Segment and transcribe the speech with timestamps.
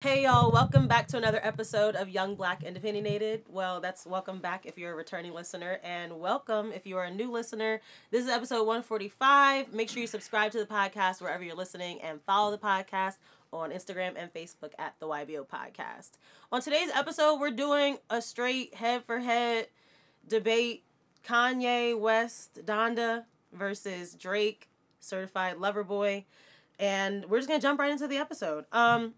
[0.00, 3.42] Hey y'all, welcome back to another episode of Young Black and Opinionated.
[3.48, 7.10] Well, that's welcome back if you're a returning listener, and welcome if you are a
[7.10, 7.80] new listener.
[8.12, 9.74] This is episode 145.
[9.74, 13.16] Make sure you subscribe to the podcast wherever you're listening and follow the podcast
[13.52, 16.10] on Instagram and Facebook at the YBO Podcast.
[16.52, 19.66] On today's episode, we're doing a straight head for head
[20.28, 20.84] debate
[21.26, 24.68] Kanye West Donda versus Drake
[25.00, 26.24] Certified Lover Boy.
[26.78, 28.64] And we're just gonna jump right into the episode.
[28.70, 29.14] Um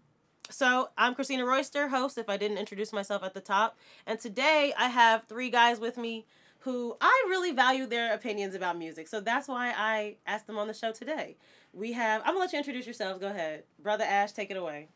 [0.51, 3.77] so I'm Christina Royster, host, if I didn't introduce myself at the top.
[4.05, 6.25] And today I have three guys with me
[6.59, 9.07] who I really value their opinions about music.
[9.07, 11.37] So that's why I asked them on the show today.
[11.73, 13.19] We have, I'm gonna let you introduce yourselves.
[13.19, 13.63] Go ahead.
[13.81, 14.89] Brother Ash, take it away.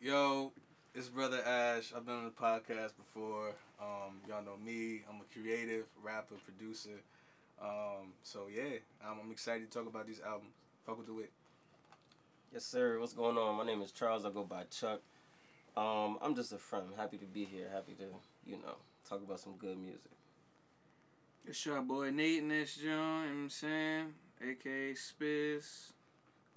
[0.00, 0.52] Yo,
[0.94, 1.92] it's Brother Ash.
[1.96, 3.54] I've been on the podcast before.
[3.80, 5.02] Um, y'all know me.
[5.08, 7.00] I'm a creative, rapper, producer.
[7.62, 10.52] Um, so yeah, I'm, I'm excited to talk about these albums.
[10.84, 11.30] Fuck with the wit.
[12.52, 13.00] Yes, sir.
[13.00, 13.56] What's going on?
[13.56, 14.26] My name is Charles.
[14.26, 15.00] I go by Chuck.
[15.74, 16.84] Um, I'm just a friend.
[16.98, 17.70] Happy to be here.
[17.72, 18.04] Happy to,
[18.44, 18.76] you know,
[19.08, 20.10] talk about some good music.
[21.46, 24.12] It's your boy Nate in this joint, you know what I'm saying?
[24.46, 25.92] AKA Spiz.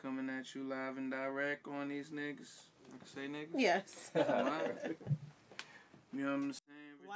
[0.02, 2.64] Coming at you live and direct on these niggas.
[2.94, 3.58] I can say niggas?
[3.58, 4.12] Yes.
[4.14, 4.22] You
[6.24, 6.65] know what I'm saying?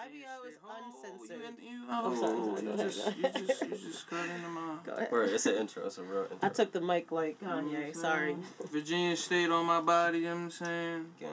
[0.10, 1.56] YBO is uncensored.
[1.62, 2.66] You, you, I'm oh, sorry.
[2.66, 4.76] you, just, you, just, you just cut into my...
[4.86, 5.12] Go ahead.
[5.12, 5.86] Word, it's an intro.
[5.86, 6.38] It's a real intro.
[6.42, 7.96] I took the mic like Kanye.
[7.96, 8.36] Sorry.
[8.72, 11.06] Virginia State on my body, you know what I'm saying?
[11.20, 11.32] Gang.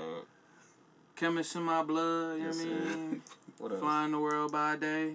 [1.17, 3.23] Chemist in my blood, you know what I mean?
[3.59, 3.81] What else?
[3.81, 5.15] Flying the world by day.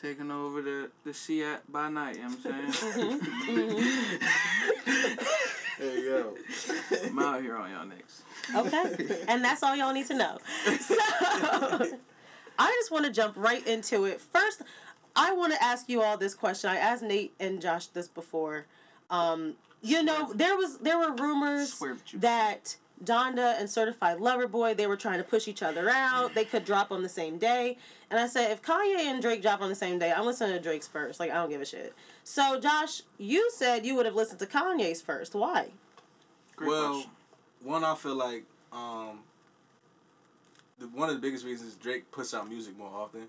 [0.00, 3.20] Taking over the, the sea at, by night, you know what I'm saying?
[5.78, 6.34] Hey yo.
[7.06, 8.22] I'm out here on y'all next.
[8.54, 9.24] Okay.
[9.26, 10.38] And that's all y'all need to know.
[10.78, 11.98] So,
[12.58, 14.20] I just want to jump right into it.
[14.20, 14.62] First,
[15.14, 16.70] I want to ask you all this question.
[16.70, 18.66] I asked Nate and Josh this before.
[19.10, 22.20] Um, you know, there was there were rumors Swear with you.
[22.20, 26.34] that Donda and Certified Lover Boy they were trying to push each other out.
[26.34, 27.76] They could drop on the same day.
[28.10, 30.60] And I said, if Kanye and Drake drop on the same day, I'm listening to
[30.60, 31.18] Drake's first.
[31.18, 31.94] Like I don't give a shit.
[32.24, 35.34] So Josh, you said you would have listened to Kanye's first.
[35.34, 35.68] Why?
[36.56, 37.10] Great well, question.
[37.64, 39.18] one I feel like um,
[40.82, 43.28] the, one of the biggest reasons Drake puts out music more often.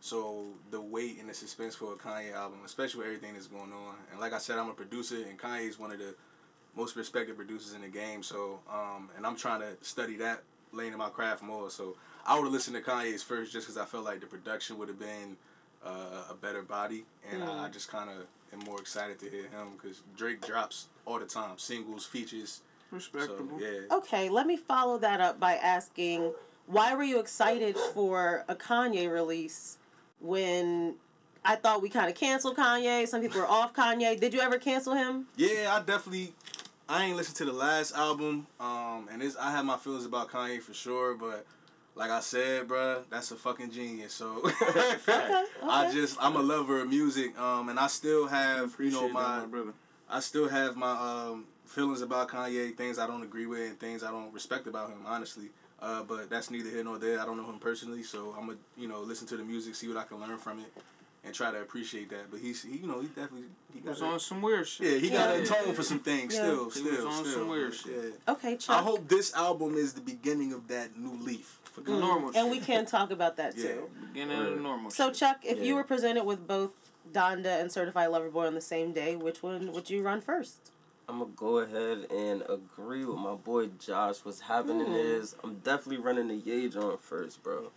[0.00, 3.72] So the wait and the suspense for a Kanye album, especially with everything that's going
[3.72, 6.14] on, and like I said, I'm a producer, and Kanye is one of the
[6.76, 8.22] most respected producers in the game.
[8.22, 11.70] So, um, and I'm trying to study that lane in my craft more.
[11.70, 11.96] So
[12.26, 14.88] I would have listened to Kanye's first just because I felt like the production would
[14.88, 15.36] have been
[15.84, 19.44] uh, a better body, and I, I just kind of am more excited to hear
[19.44, 22.60] him because Drake drops all the time, singles, features.
[22.90, 23.58] So Respectable.
[23.60, 26.32] yeah, Okay, let me follow that up by asking
[26.66, 29.78] why were you excited for a Kanye release
[30.20, 30.94] when
[31.44, 33.06] I thought we kind of canceled Kanye?
[33.06, 34.18] Some people were off Kanye.
[34.18, 35.26] Did you ever cancel him?
[35.36, 36.32] yeah, I definitely.
[36.86, 40.28] I ain't listened to the last album, um, and it's, I have my feelings about
[40.28, 41.46] Kanye for sure, but
[41.94, 44.12] like I said, bruh, that's a fucking genius.
[44.12, 45.94] So I okay.
[45.94, 49.14] just I'm a lover of music, um, and I still have you Appreciate know that,
[49.14, 49.72] my my brother.
[50.10, 54.04] I still have my um, feelings about Kanye, things I don't agree with, and things
[54.04, 55.48] I don't respect about him, honestly.
[55.84, 57.20] Uh, but that's neither here nor there.
[57.20, 59.86] I don't know him personally, so I'm gonna you know listen to the music, see
[59.86, 60.72] what I can learn from it,
[61.24, 62.30] and try to appreciate that.
[62.30, 64.92] But he's he, you know he definitely he He was got on some weird shit.
[64.92, 65.72] yeah he got to Yeah.
[65.74, 66.40] for some things Yeah.
[66.40, 68.14] still He still was on still some weird shit.
[68.26, 68.32] yeah.
[68.32, 72.28] Okay, I hope this album is the beginning of that new leaf for The normal
[72.28, 72.50] and shit.
[72.50, 73.64] we can talk about that Yeah.
[73.74, 73.90] too.
[74.14, 75.16] Beginning of the normal So shit.
[75.16, 76.70] Chuck, if you were presented with both
[77.12, 80.70] Donda and Certified Lover Boy on the same day, which one would you run first?
[81.08, 84.16] I'm gonna go ahead and agree with my boy Josh.
[84.22, 84.94] What's happening Hmm.
[84.94, 87.70] is I'm definitely running the Ye joint first, bro.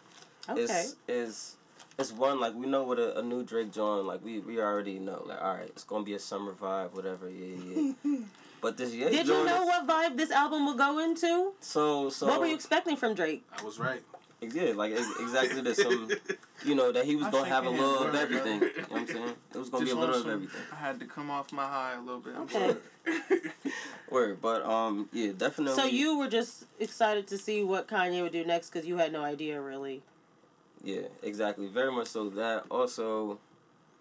[0.49, 0.61] Okay.
[0.61, 1.55] It's is
[1.99, 4.99] it's one like we know what a, a new Drake joint like we we already
[4.99, 8.17] know like all right it's gonna be a summer vibe whatever yeah yeah.
[8.61, 11.53] but this Ye Did you know is- what vibe this album will go into?
[11.59, 13.44] So so what were you expecting from Drake?
[13.59, 14.03] I was right.
[14.42, 15.78] Yeah, like exactly this.
[15.81, 16.12] Some,
[16.64, 18.20] you know that he was I gonna have a it little is, of bro.
[18.20, 18.62] everything.
[18.62, 19.34] You know what I'm saying?
[19.53, 20.62] It was gonna Just be a little on of everything.
[20.72, 22.36] I had to come off my high a little bit.
[22.36, 22.75] I'm Okay.
[23.06, 23.42] sorry.
[24.12, 25.75] Word, but um, yeah, definitely.
[25.75, 29.12] So you were just excited to see what Kanye would do next because you had
[29.12, 30.04] no idea really.
[30.83, 31.68] Yeah, exactly.
[31.68, 32.30] Very much so.
[32.30, 33.40] That also,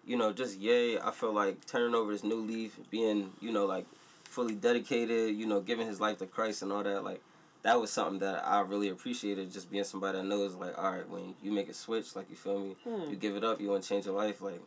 [0.05, 0.99] you know, just yay.
[0.99, 3.85] I feel like turning over his new leaf, being you know like
[4.25, 5.35] fully dedicated.
[5.35, 7.03] You know, giving his life to Christ and all that.
[7.03, 7.21] Like
[7.63, 9.51] that was something that I really appreciated.
[9.51, 12.35] Just being somebody that knows like, all right, when you make a switch, like you
[12.35, 13.09] feel me, Hmm.
[13.09, 13.59] you give it up.
[13.59, 14.61] You want to change your life, like.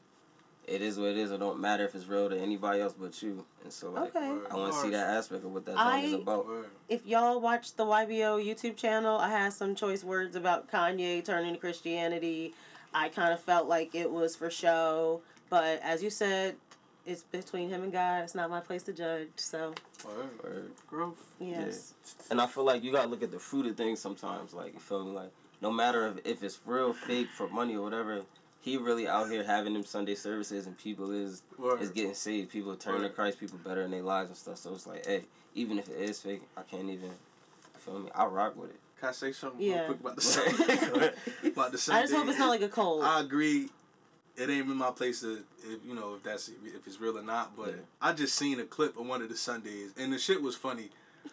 [0.66, 1.32] It is what it is.
[1.32, 3.44] It don't matter if it's real to anybody else but you.
[3.64, 4.38] And so, like, Okay.
[4.50, 6.46] I want to see that aspect of what that I- song is about.
[6.88, 11.54] If y'all watch the YBO YouTube channel, I had some choice words about Kanye turning
[11.54, 12.54] to Christianity.
[12.94, 16.54] I kind of felt like it was for show, but as you said,
[17.06, 18.22] it's between him and God.
[18.24, 19.28] It's not my place to judge.
[19.36, 19.74] So
[20.04, 20.42] Word.
[20.42, 20.70] Word.
[20.88, 21.22] Growth.
[21.40, 21.94] yes,
[22.30, 24.52] And I feel like you gotta look at the fruit of things sometimes.
[24.54, 25.12] Like you feel me?
[25.12, 25.30] Like
[25.62, 28.22] no matter if, if it's real, fake, for money or whatever,
[28.62, 31.80] he really out here having them Sunday services and people is Word.
[31.80, 32.50] is getting saved.
[32.50, 33.40] People turning to Christ.
[33.40, 34.58] People better in their lives and stuff.
[34.58, 35.22] So it's like, hey,
[35.54, 37.10] even if it is fake, I can't even.
[37.10, 38.10] You feel me?
[38.14, 38.76] I rock with it.
[39.00, 39.86] Can I say something Yeah.
[39.86, 41.10] real quick about the Sunday?
[41.48, 41.98] about the Sunday?
[41.98, 43.02] I just hope it's not like a cold.
[43.02, 43.70] I agree.
[44.40, 47.22] It ain't in my place to, if you know, if that's if it's real or
[47.22, 47.54] not.
[47.56, 47.82] But Yeah.
[48.00, 50.88] I just seen a clip of one of the Sundays, and the shit was funny.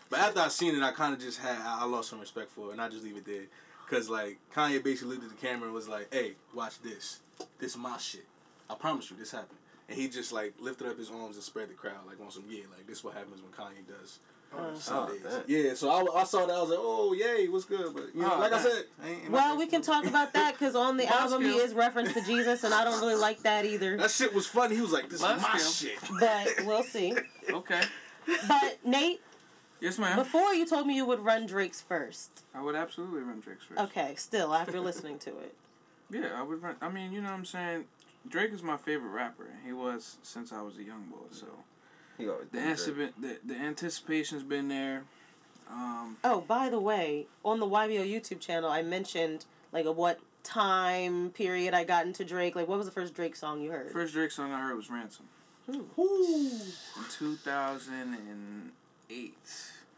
[0.09, 2.69] But after I seen it, I kind of just had I lost some respect for
[2.69, 3.45] it, and I just leave it there.
[3.89, 7.21] Cause like Kanye basically looked at the camera and was like, "Hey, watch this.
[7.59, 8.25] This is my shit.
[8.69, 11.69] I promise you, this happened." And he just like lifted up his arms and spread
[11.69, 14.19] the crowd like on some yeah, like this what happens when Kanye does.
[14.55, 15.21] Uh, Sundays.
[15.29, 17.94] Oh, yeah, so I, I saw that I was like, oh yay, what's good?
[17.94, 20.75] But you know, Oh, like I said, ain't well, we can talk about that because
[20.75, 23.65] on the Last album he is referenced to Jesus, and I don't really like that
[23.65, 23.97] either.
[23.97, 24.75] That shit was funny.
[24.75, 25.91] He was like, "This Last is my skill.
[25.91, 27.13] shit." But we'll see.
[27.49, 27.81] Okay.
[28.47, 29.21] But Nate,
[29.79, 30.17] Yes, ma'am.
[30.17, 32.44] before you told me you would run Drake's first.
[32.55, 33.79] I would absolutely run Drake's first.
[33.79, 35.53] Okay, still after listening to it.
[36.09, 36.75] Yeah, I would run.
[36.81, 37.83] I mean, you know what I'm saying?
[38.29, 41.17] Drake is my favorite rapper, and he was since I was a young boy.
[41.31, 41.65] So He always
[42.18, 45.04] the been the, the anticipation's been there.
[45.69, 50.19] Um, Oh, by the way, on the YBO YouTube channel, I mentioned like a what
[50.44, 52.56] time period I got into Drake.
[52.56, 53.92] Like, what was the first Drake song you heard?
[53.92, 55.25] first Drake song I heard was Ransom
[55.69, 56.50] Ooh, Ooh.
[56.98, 59.34] in 2008.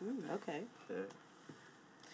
[0.04, 0.62] ooh, okay.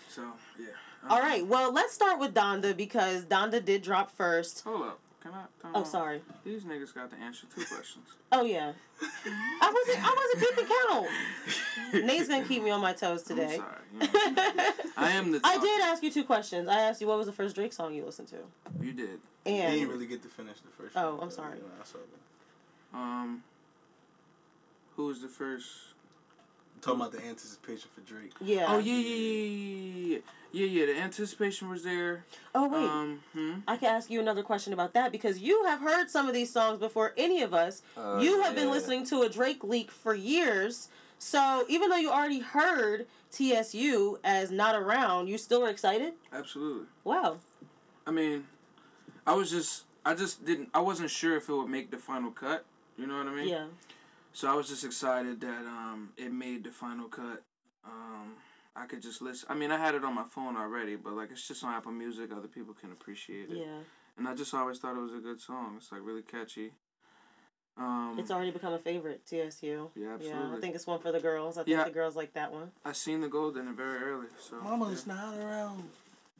[0.10, 0.22] So
[0.60, 0.66] yeah.
[1.10, 1.46] All right.
[1.46, 4.62] Well, let's start with Donda because Donda did drop first.
[4.63, 5.00] Hold up.
[5.25, 5.45] Can I?
[5.60, 6.22] Time Oh, sorry.
[6.44, 8.06] These niggas got to answer two questions.
[8.31, 8.74] Oh yeah.
[9.01, 10.06] I wasn't.
[10.06, 10.75] I wasn't keeping
[11.92, 12.06] count.
[12.06, 13.56] Nate's gonna keep me on my toes I'm today.
[13.57, 13.81] sorry.
[13.92, 14.72] you know.
[14.95, 15.42] I am the.
[15.44, 16.69] I did ask you two questions.
[16.69, 18.36] I asked you what was the first Drake song you listened to,
[18.80, 19.19] You did.
[19.45, 20.95] He and didn't really get to finish the first.
[20.95, 21.57] Oh, one, I'm but, sorry.
[21.57, 21.98] you know, I saw
[22.94, 22.98] that.
[23.00, 23.44] Um.
[24.95, 25.69] Who was the first?
[26.85, 28.31] Talking about the anticipation for Drake.
[28.39, 28.65] yeah.
[28.67, 30.17] Oh yeah, yeah, yeah,
[30.51, 30.93] yeah, yeah, yeah.
[30.93, 32.25] The anticipation was there.
[32.53, 32.83] Oh wait.
[32.83, 33.19] Um.
[33.33, 33.53] Hmm.
[33.67, 36.53] I can ask you another question about that because you have heard some of these
[36.53, 37.81] songs before any of us.
[37.97, 40.89] Uh, you have been listening to a Drake leak for years.
[41.17, 46.13] So even though you already heard TSU as not around, you still are excited?
[46.31, 46.85] Absolutely.
[47.03, 47.37] Wow.
[48.05, 48.45] I mean,
[49.25, 52.29] I was just, I just didn't, I wasn't sure if it would make the final
[52.29, 52.63] cut.
[52.95, 53.47] You know what I mean?
[53.47, 53.65] Yeah.
[54.35, 57.41] So I was just excited that um it made the final cut.
[57.85, 58.33] Um,
[58.75, 59.47] I could just listen.
[59.49, 61.93] I mean, I had it on my phone already, but like it's just on Apple
[61.93, 62.31] Music.
[62.33, 63.57] Other people can appreciate it.
[63.59, 63.79] Yeah.
[64.17, 65.75] And I just always thought it was a good song.
[65.77, 66.73] It's like really catchy.
[67.77, 69.89] Um, It's already become a favorite, TSU.
[69.95, 71.57] Yeah, Yeah, I think it's one for the girls.
[71.57, 71.85] I think Yeah.
[71.85, 72.71] the girls like that one.
[72.83, 74.27] I seen the gold in it very early.
[74.39, 75.15] So Mama's yeah.
[75.15, 75.89] not around.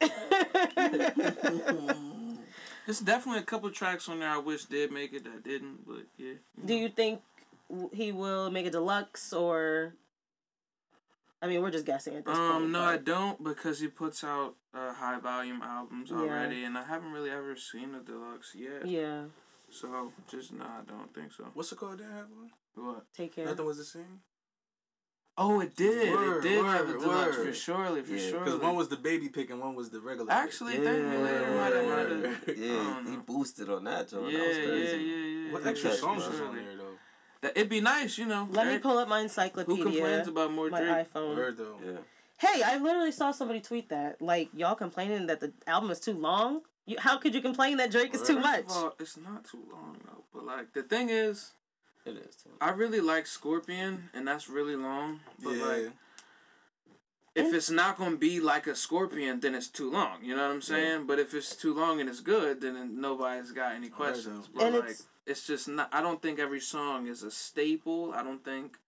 [2.86, 6.04] There's definitely a couple tracks on there I wish did make it that didn't, but
[6.18, 6.34] yeah.
[6.64, 7.22] Do you think w-
[7.92, 9.94] he will make a deluxe or?
[11.42, 12.50] I mean, we're just guessing at this point.
[12.50, 16.16] Um, no, I don't because he puts out uh, high volume albums Yeah.
[16.18, 18.86] already, and I haven't really ever seen a deluxe yet.
[18.86, 19.24] Yeah.
[19.70, 21.44] So just no, I don't think so.
[21.54, 21.98] What's it called?
[21.98, 22.50] That have one?
[22.86, 23.04] What?
[23.14, 23.44] Take care.
[23.46, 24.20] Nothing was the same.
[25.38, 26.14] Oh, it did.
[26.14, 27.46] Word, it did have a deluxe word.
[27.48, 28.40] for surely, for Yeah, sure.
[28.44, 30.28] Because one was the baby pick and one was the regular.
[30.28, 30.36] pick.
[30.36, 31.50] actually thank me later.
[31.54, 32.56] Might have, might have.
[32.58, 34.32] Yeah, he boosted on that joint.
[34.32, 34.96] Yeah, that was yeah, crazy.
[35.04, 35.16] yeah,
[35.46, 35.52] yeah.
[35.52, 36.75] What yeah, extra songs was on there though?
[37.42, 38.48] That it'd be nice, you know.
[38.50, 39.84] Let me pull up my encyclopedia.
[39.84, 41.12] Who complains about more my Drake?
[41.12, 41.36] iPhone.
[41.36, 41.76] Word though.
[41.84, 41.98] Yeah.
[42.38, 44.20] Hey, I literally saw somebody tweet that.
[44.20, 46.60] Like, y'all complaining that the album is too long?
[46.84, 48.64] You, how could you complain that Drake is too much?
[48.64, 50.22] First of all, it's not too long though.
[50.34, 51.52] But like the thing is,
[52.04, 52.50] It is too.
[52.60, 55.20] I really like Scorpion, and that's really long.
[55.42, 55.64] But yeah.
[55.64, 55.90] like,
[57.34, 60.22] if it's not gonna be like a Scorpion, then it's too long.
[60.22, 61.06] You know what I'm saying?
[61.06, 64.48] But if it's too long and it's good, then nobody's got any questions.
[64.52, 65.88] But And like, it's- it's, just not.
[65.92, 68.12] I don't think every song is a staple.
[68.14, 68.78] I don't think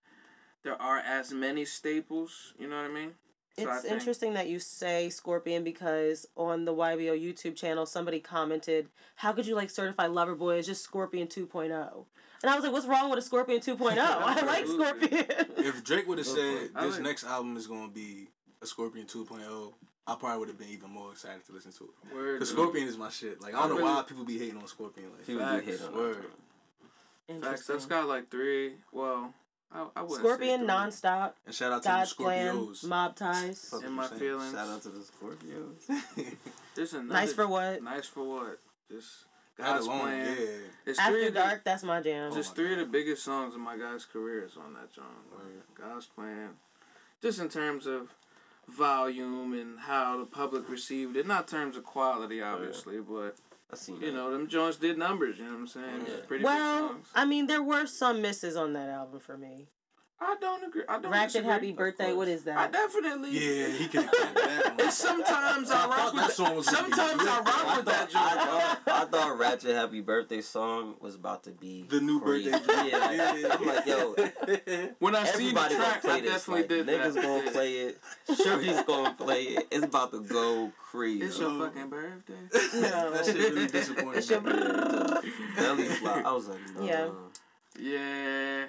[0.62, 2.54] there are as many staples.
[2.58, 3.12] You know what I mean?
[3.58, 7.86] So I It's think- interesting that you say Scorpion because on the YBO YouTube channel,
[7.86, 10.56] somebody commented, How could you like certify Lover Boy?
[10.58, 12.04] It's just Scorpion 2.0.
[12.42, 13.98] And I was like, What's wrong with a Scorpion 2.0?
[13.98, 15.26] I like Scorpion.
[15.56, 16.70] If Drake would have said for it.
[16.76, 18.28] I this like- next album is gonna be
[18.62, 19.72] a Scorpion 2.0,
[20.08, 22.14] I probably would have been even more excited to listen to it.
[22.14, 22.38] Word.
[22.40, 22.58] Cause dude.
[22.58, 23.40] Scorpion is my shit.
[23.42, 25.10] Like I I don't know really- why people be hating on Scorpion.
[25.12, 25.64] Like People Facts.
[25.66, 26.16] do hate on Word.
[26.16, 26.22] that.
[26.22, 26.32] joint.
[26.32, 27.28] Facts.
[27.28, 27.74] Interesting.
[27.74, 28.72] That's got like three.
[28.90, 29.34] Well,
[29.70, 30.74] I, I wouldn't Scorpion say three.
[30.74, 32.84] nonstop, and shout out to God's the plan, Scorpios.
[32.88, 33.68] mob ties.
[33.70, 34.18] Fuck In my saying.
[34.20, 34.52] feelings.
[34.52, 36.34] Shout out to the Scorpios.
[36.74, 37.82] There's another, Nice for what?
[37.82, 38.58] Nice for what?
[38.90, 39.24] Just
[39.58, 40.36] God's alone, plan.
[40.40, 40.46] yeah.
[40.86, 42.30] It's three After of the- Dark, that's my jam.
[42.32, 44.94] Oh just my three of the biggest songs in my guy's career is on that
[44.94, 45.04] song.
[45.32, 45.62] Word.
[45.74, 46.50] God's plan.
[47.20, 48.14] Just in terms of
[48.68, 51.26] volume and how the public received it.
[51.26, 53.36] Not terms of quality, obviously, but
[53.74, 54.12] seen You that.
[54.16, 55.38] know, them joints did numbers.
[55.38, 56.04] You know what I'm saying?
[56.06, 56.14] Yeah.
[56.26, 57.08] Pretty Well, big songs.
[57.14, 59.68] I mean, there were some misses on that album for me.
[60.20, 60.82] I don't agree.
[60.88, 61.50] I don't Ratchet disagree.
[61.52, 62.58] Happy Birthday, what is that?
[62.58, 63.30] I definitely.
[63.30, 64.02] Yeah, he can.
[64.02, 64.80] have that one.
[64.80, 66.32] And sometimes I I rock with that that.
[66.32, 67.46] song was Sometimes I lit.
[67.46, 68.40] rock with that thought, joint.
[68.40, 72.50] I, thought, I thought Ratchet Happy Birthday song was about to be The new crazy.
[72.50, 72.72] birthday.
[72.74, 72.92] joint.
[72.92, 74.14] Yeah, I'm like, yo,
[74.98, 76.30] When I see the everybody gonna track, play I this.
[76.32, 77.22] definitely Like, did niggas that.
[77.22, 77.98] gonna play it.
[78.42, 79.66] Shorty's gonna play it.
[79.70, 81.24] It's about to go crazy.
[81.26, 82.34] It's your fucking birthday.
[82.80, 83.10] No.
[83.12, 84.50] that shit really disappointed It's your me.
[84.52, 85.20] Yeah,
[85.56, 86.26] belly flop.
[86.26, 86.84] I was like, no.
[86.84, 87.08] Yeah.
[87.80, 88.64] Yeah.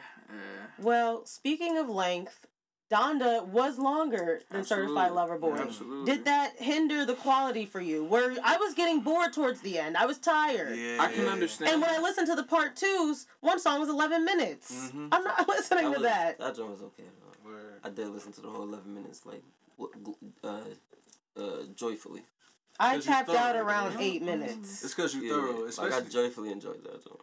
[0.79, 0.85] Yeah.
[0.85, 2.45] Well, speaking of length,
[2.91, 5.55] Donda was longer than Certified Lover Boy.
[5.57, 6.11] Absolutely.
[6.11, 8.03] Did that hinder the quality for you?
[8.03, 9.95] Where I was getting bored towards the end.
[9.95, 10.75] I was tired.
[10.75, 10.97] Yeah.
[10.99, 11.71] I can understand.
[11.71, 14.89] And when I listened to the part twos, one song was 11 minutes.
[14.91, 15.09] Mhm.
[15.11, 16.39] I'm not listening That to was- that.
[16.39, 17.03] That joint was okay.
[17.45, 17.79] Word.
[17.83, 19.43] I did listen to the whole 11 minutes, like,
[20.43, 20.59] uh,
[21.37, 21.41] uh,
[21.75, 22.23] joyfully.
[22.79, 24.83] I tapped out around eight minutes.
[24.83, 27.21] It's because you Yeah, thorough, like, I got joyfully enjoyed that joint.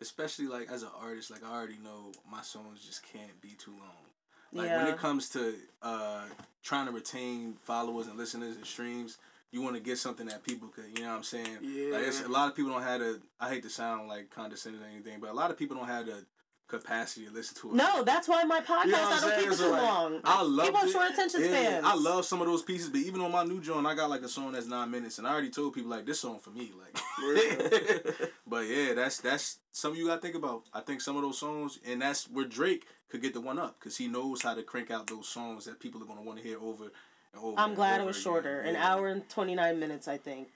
[0.00, 1.30] Especially like as an artist.
[1.30, 4.04] Like I already know my songs just can't be too long.
[4.52, 4.84] Like yeah.
[4.84, 6.24] when it comes to uh
[6.62, 9.18] trying to retain followers and listeners and streams,
[9.52, 11.58] you want to get something that people could, you know what I'm saying?
[11.62, 11.96] Yeah.
[11.96, 13.20] Like it's, a lot of people don't have to.
[13.40, 16.06] I hate to sound like condescending or anything, but a lot of people don't have
[16.06, 16.24] the
[16.68, 17.74] capacity to listen to it.
[17.74, 20.20] no, that's why my podcast You know I don't keep it So, too like, long.
[20.24, 20.90] I love People it.
[20.92, 21.86] short attention Yeah, spans.
[21.86, 24.22] I love some of those pieces, but even on my new joint, I got like
[24.22, 26.72] a song that's nine minutes, and I already told people like this song for me,
[26.78, 27.00] like.
[28.46, 30.64] but yeah, that's that's something you gotta think about.
[30.72, 33.78] I think some of those songs, and that's where Drake could get the one up
[33.78, 36.44] because he knows how to crank out those songs that people are gonna want to
[36.44, 36.84] hear over
[37.32, 37.58] and over.
[37.58, 38.22] I'm and glad it over was again.
[38.24, 38.60] shorter.
[38.60, 38.92] An Yeah.
[38.92, 40.48] hour and 29 minutes, I think.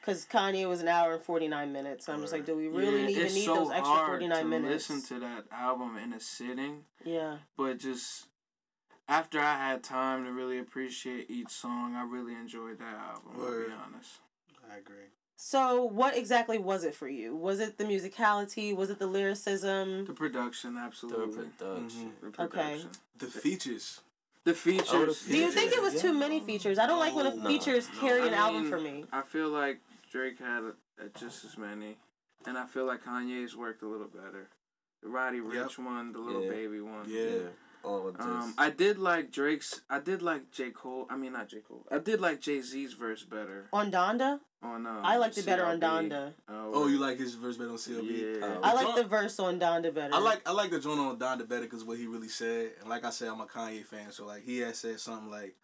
[0.00, 2.06] Because Kanye was an hour and 49 minutes.
[2.06, 4.08] So I'm just like, do we really Yeah, even it's need so those extra hard
[4.20, 4.90] 49 to minutes?
[4.90, 7.36] Listen to that album in a sitting, yeah.
[7.56, 8.26] but just
[9.08, 13.32] after I had time to really appreciate each song, I really enjoyed that album.
[13.40, 14.20] I'll be honest.
[14.72, 15.08] I agree.
[15.36, 17.34] So, what exactly was it for you?
[17.34, 18.76] Was it the musicality?
[18.76, 20.04] Was it the lyricism?
[20.06, 21.44] The production, The absolutely.
[21.58, 22.12] production.
[22.22, 22.30] Mm-hmm.
[22.30, 22.46] The Okay.
[22.48, 22.90] production.
[23.18, 24.00] The features.
[24.44, 24.88] The features.
[24.90, 26.78] Oh, do you think it was too many features?
[26.78, 28.00] I don't like when No, the no, features no.
[28.00, 29.04] carry I an album mean, for me.
[29.12, 29.80] I feel like
[30.10, 30.74] Drake had a,
[31.04, 31.96] a just as many,
[32.46, 34.48] and I feel like Kanye's worked a little better.
[35.02, 36.50] The Roddy Ricch one, the little Yeah.
[36.50, 37.04] baby one.
[37.08, 37.20] Yeah.
[37.22, 37.38] Yeah.
[37.82, 38.26] All of this.
[38.26, 39.80] Um, I did like Drake's.
[39.88, 41.06] I did like J Cole.
[41.08, 41.86] I mean, not J Cole.
[41.90, 44.40] I did like Jay Z's verse better On Donda?
[44.62, 44.86] on.
[44.86, 46.34] Um, I liked it better on Donda.
[46.46, 48.40] Oh, you like his verse better on CLB?
[48.40, 48.46] Yeah.
[48.46, 48.60] Oh.
[48.62, 50.14] I like John- the verse on Donda better.
[50.14, 52.90] I like I like the joint on Donda better because what he really said, and
[52.90, 55.56] like I said, I'm a Kanye fan, so like he had said something like,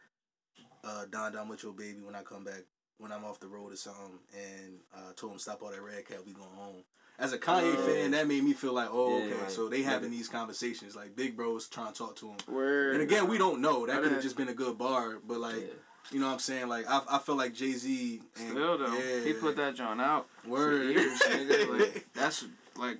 [0.84, 2.62] uh, "Donda, I'm with your baby when I come back,
[2.98, 6.06] when I'm off the road or something," and uh, told him stop all that red
[6.06, 6.82] cat, we going home.
[7.18, 7.86] As a Kanye Oh.
[7.86, 9.50] fan, that made me feel like, oh, Yeah, okay, right.
[9.50, 10.18] so they having Yeah.
[10.18, 12.36] these conversations, like big bros trying to talk to him.
[12.46, 12.92] Word.
[12.94, 13.86] And again, we don't know.
[13.86, 15.66] That could have just been a good bar, but like, Yeah.
[16.10, 16.68] you know what I'm saying?
[16.68, 18.20] Like, I, I feel like Jay Z.
[18.34, 20.26] Still though, he put that John out.
[20.42, 20.90] for Word.
[20.90, 21.22] years.
[21.70, 22.44] Like, that's
[22.76, 22.98] like.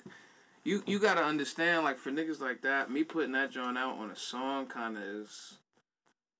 [0.64, 4.10] You, you gotta understand, like for niggas like that, me putting that John out on
[4.10, 5.58] a song kind of is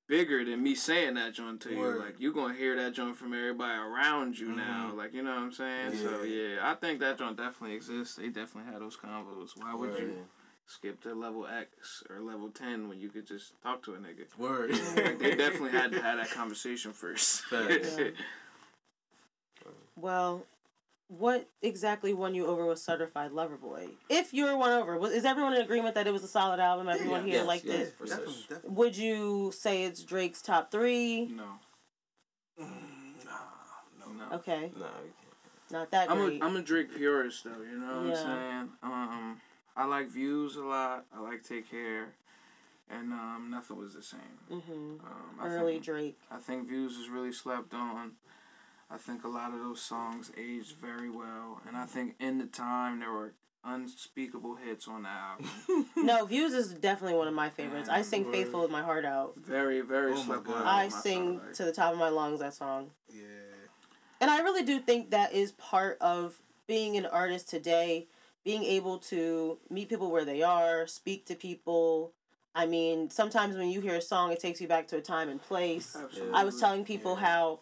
[0.09, 1.99] bigger than me saying that joint to you.
[1.99, 4.59] Like you gonna hear that joint from everybody around you mm-hmm.
[4.59, 4.93] now.
[4.95, 5.97] Like you know what I'm saying?
[5.97, 6.55] So Yeah.
[6.55, 8.17] yeah, I think that joint definitely exists.
[8.17, 9.51] They definitely had those combos.
[9.57, 10.01] Why would Word.
[10.01, 10.17] you
[10.67, 14.27] skip to level X or level ten when you could just talk to a nigga?
[14.39, 14.71] Word.
[14.71, 17.45] Like they definitely had to have that conversation first.
[17.51, 17.79] Yeah.
[19.99, 20.45] Well,
[21.09, 23.87] what exactly won you over with Certified Lover Boy?
[24.09, 26.61] If you were won over, was, is everyone in agreement that it was a solid
[26.61, 26.89] album?
[26.89, 27.27] Everyone Yeah.
[27.27, 27.95] here Yes, liked yes, it.
[27.99, 28.71] for Definitely, definitely.
[28.77, 31.27] Would you say it's Drake's top three?
[31.37, 31.45] no,
[32.59, 33.33] Mm, Nah,
[34.01, 34.13] no.
[34.31, 34.37] no.
[34.37, 35.11] Okay, Nah, we
[35.71, 36.43] not that I'm great.
[36.43, 38.09] a I'm a Drake purist though, you know what Yeah.
[38.09, 38.69] I'm saying?
[38.83, 39.41] Um
[39.77, 41.05] I like views a lot.
[41.15, 42.15] I like Take Care.
[42.89, 44.21] And um nothing was the same.
[44.49, 46.19] hmm Um I Early think, Drake.
[46.31, 48.13] I think views is really slept on.
[48.91, 52.47] I think a lot of those songs aged very well and I think in the
[52.47, 53.33] time there were
[53.65, 55.87] unspeakable hits on the album.
[55.97, 57.89] No, Views is definitely one of my favorites.
[57.89, 59.35] I sing Faithful with my heart out.
[59.37, 60.65] Very, very Oh my God.
[60.65, 61.53] I sing like.
[61.55, 62.91] to the top of my lungs that song.
[63.09, 63.23] Yeah.
[64.21, 68.07] And I really do think that is part of being an artist today,
[68.45, 72.13] being able to meet people where they are, speak to people.
[72.55, 75.29] I mean, sometimes when you hear a song, it takes you back to a time
[75.29, 75.97] and place.
[76.01, 76.35] Absolutely.
[76.35, 77.27] I was telling people Yeah.
[77.27, 77.61] how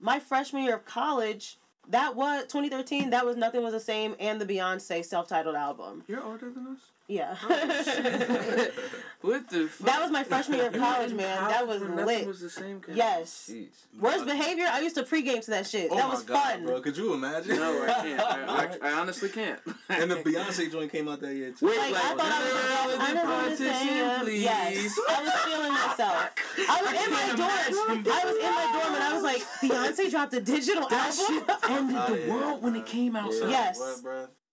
[0.00, 4.40] my freshman year of college, that was 2013, that was Nothing Was the Same and
[4.40, 6.04] the Beyonce self titled album.
[6.08, 6.80] You're older than us?
[7.08, 7.36] Yeah.
[7.40, 7.48] Oh,
[9.20, 9.86] what the fuck?
[9.86, 11.48] that was my freshman year of college, man.
[11.48, 12.26] That was lit.
[12.26, 12.96] was the same campus.
[12.96, 13.50] Yes.
[13.52, 14.00] Jeez.
[14.00, 14.66] Worst behavior.
[14.68, 15.88] I used to pregame to that shit.
[15.92, 16.64] Oh that my was God, fun.
[16.66, 16.80] bro.
[16.80, 17.56] Could you imagine?
[17.56, 18.20] No, I can't.
[18.20, 19.60] I, I, I honestly can't.
[19.88, 21.66] and the Beyonce joint came out that year too.
[21.66, 24.42] Wait, Like, I thought I was, I Relevant was politician, please.
[24.42, 26.30] Yes, I was feeling myself.
[26.68, 28.04] I was in my dorm.
[28.10, 31.44] I was in my dorm, and I was like, Beyonce dropped a digital That album.
[31.46, 33.32] shit ended Oh, the yeah, world when it came out.
[33.32, 34.02] Yes.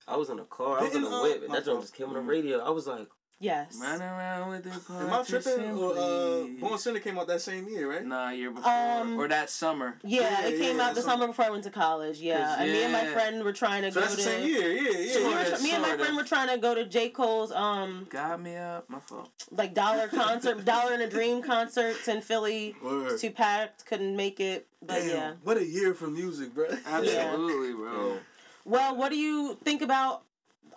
[0.05, 0.15] What, bro?
[0.15, 0.79] I was in a car.
[0.79, 2.59] I was in Didn't, a uh, whip, and that joint just came on the radio.
[2.59, 3.07] I was like,
[3.39, 3.77] Yes.
[3.81, 5.73] Run around with the Am I tripping?
[5.73, 6.47] politician, Or, uh.
[6.61, 8.05] Born Sinner came out that same year, right?
[8.05, 9.97] Nah, year before Um, or that summer.
[10.01, 12.19] Yeah, Yeah, it came yeah, out the so- summer before I went to college.
[12.21, 12.55] Yeah.
[12.61, 14.17] and me and my friend were trying to So go that's to.
[14.23, 14.71] the same year.
[14.71, 15.11] Yeah, yeah.
[15.13, 16.03] So we were, me and my sorta.
[16.03, 19.29] friend were trying to go to J Cole's um Got me up, my fault.
[19.51, 22.75] like dollar concert, dollar and a dream concerts in Philly.
[22.81, 23.19] Word.
[23.19, 24.67] Too packed, couldn't make it.
[24.81, 25.33] But Damn, yeah.
[25.43, 26.67] what a year for music, bro.
[26.85, 28.19] Absolutely, bro.
[28.65, 28.71] Yeah.
[28.71, 30.23] Well, what do you think about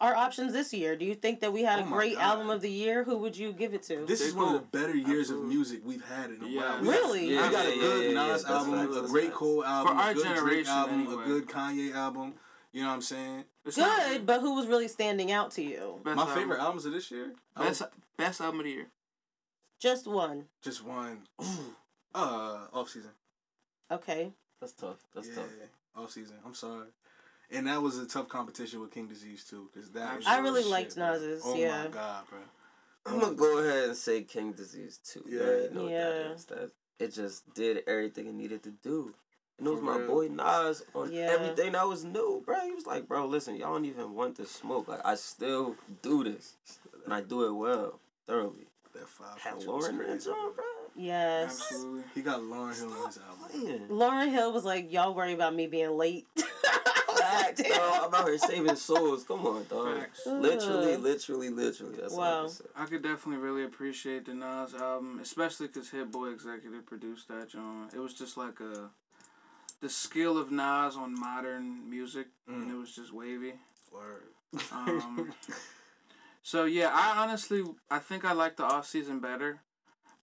[0.00, 0.96] our options this year?
[0.96, 2.22] Do you think that we had Oh a great God.
[2.22, 3.04] album of the year?
[3.04, 4.04] Who would you give it to?
[4.06, 4.26] This J.
[4.26, 5.46] is one of the better years Absolutely.
[5.46, 6.60] of music we've had in a Yeah.
[6.60, 6.82] while.
[6.82, 7.34] We Really?
[7.34, 9.36] Yeah, we got a good yeah, yeah, Nas that's album, facts, a great facts.
[9.38, 11.22] Cole album, For our a good Drake generation, album, anyway.
[11.24, 12.34] a good Kanye album.
[12.72, 13.44] You know what I'm saying?
[13.64, 15.98] It's not- Good, but who was really standing out to you?
[16.04, 16.36] best My album.
[16.36, 18.90] favorite albums of this year, I Best would- best album of the year.
[19.78, 20.48] Just one.
[20.62, 21.26] just one.
[21.42, 21.74] Ooh,
[22.14, 23.12] uh, off season.
[23.90, 24.32] Okay.
[24.60, 24.96] That's tough.
[25.14, 25.50] That's yeah, tough.
[25.96, 26.36] off season.
[26.44, 26.88] I'm sorry.
[27.50, 30.18] And that was a tough competition with King Disease too, because that.
[30.18, 31.12] is I really shit, liked bro.
[31.12, 31.84] Nas's, Oh yeah.
[31.84, 32.38] my god, bro.
[33.06, 35.22] I'm gonna go ahead and say King Disease too.
[35.28, 35.40] Yeah.
[35.40, 36.04] Yeah, you know what Yeah.
[36.10, 36.44] that is.
[36.46, 39.14] That it just did everything it needed to do.
[39.58, 40.06] And it was For my real.
[40.08, 41.28] boy Nas on Yeah.
[41.30, 42.60] everything that was new, bro.
[42.64, 44.88] He was like, bro, listen, y'all don't even want to smoke.
[44.88, 46.54] Like I still do this,
[47.04, 48.66] and I do it well, thoroughly.
[48.92, 49.38] That five.
[49.38, 50.64] Had feature was Lauryn in that crazy, joint, bro.
[50.96, 51.60] Yes.
[51.60, 52.02] Absolutely.
[52.14, 53.48] He got Lauryn Hill on his album.
[53.50, 53.88] Playing.
[53.88, 56.26] Lauryn Hill was like, "Y'all worry about me being late."
[57.26, 58.02] I was like, Facts, dog.
[58.04, 59.24] I'm out here saving souls.
[59.24, 59.98] Come on, dog.
[59.98, 60.26] Facts.
[60.26, 61.96] Literally, literally, literally.
[61.96, 62.40] That's all I Wow.
[62.42, 62.64] can say.
[62.76, 67.48] I could definitely really appreciate the Nas album, especially because Hit Boy Executive produced that
[67.50, 67.92] joint.
[67.94, 68.90] It was just like a
[69.80, 72.74] the skill of Nas on modern music, and Mm.
[72.74, 73.54] it was just wavy.
[73.92, 74.30] Word.
[74.72, 75.34] Um,
[76.42, 79.60] so yeah, I honestly I think I like the off season better,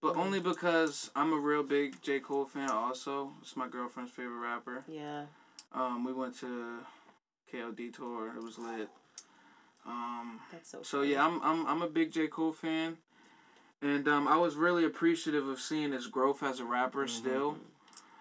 [0.02, 0.20] but Mhm.
[0.20, 2.70] only because I'm a real big J Cole fan.
[2.70, 4.84] Also, it's my girlfriend's favorite rapper.
[4.88, 5.26] Yeah.
[5.74, 6.80] Um, we went to
[7.52, 8.34] KOD tour.
[8.36, 8.90] It was lit.
[9.86, 10.82] Um, That's so.
[10.84, 11.12] so funny.
[11.14, 12.98] yeah, I'm I'm I'm a big J Cole fan,
[13.82, 17.06] and um, I was really appreciative of seeing his growth as a rapper.
[17.06, 17.10] Mhm.
[17.10, 17.58] Still,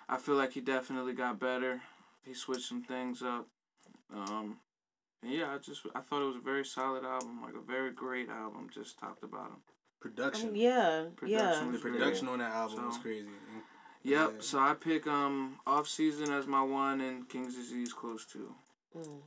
[0.09, 1.83] I feel like he definitely got better.
[2.25, 3.47] He switched some things up.
[4.15, 4.59] Um,
[5.23, 7.93] and yeah, I just I thought it was a very solid album, like a very
[7.93, 9.57] great album, just top to bottom.
[9.59, 10.53] I Production.
[10.53, 11.05] mean, yeah.
[11.25, 11.39] Yeah.
[11.61, 13.29] Production The production on that album was crazy.
[14.05, 14.33] Yep.
[14.35, 14.41] Yeah.
[14.41, 18.55] So I pick um off season as my one and King's Disease close two.
[18.97, 19.21] Mm.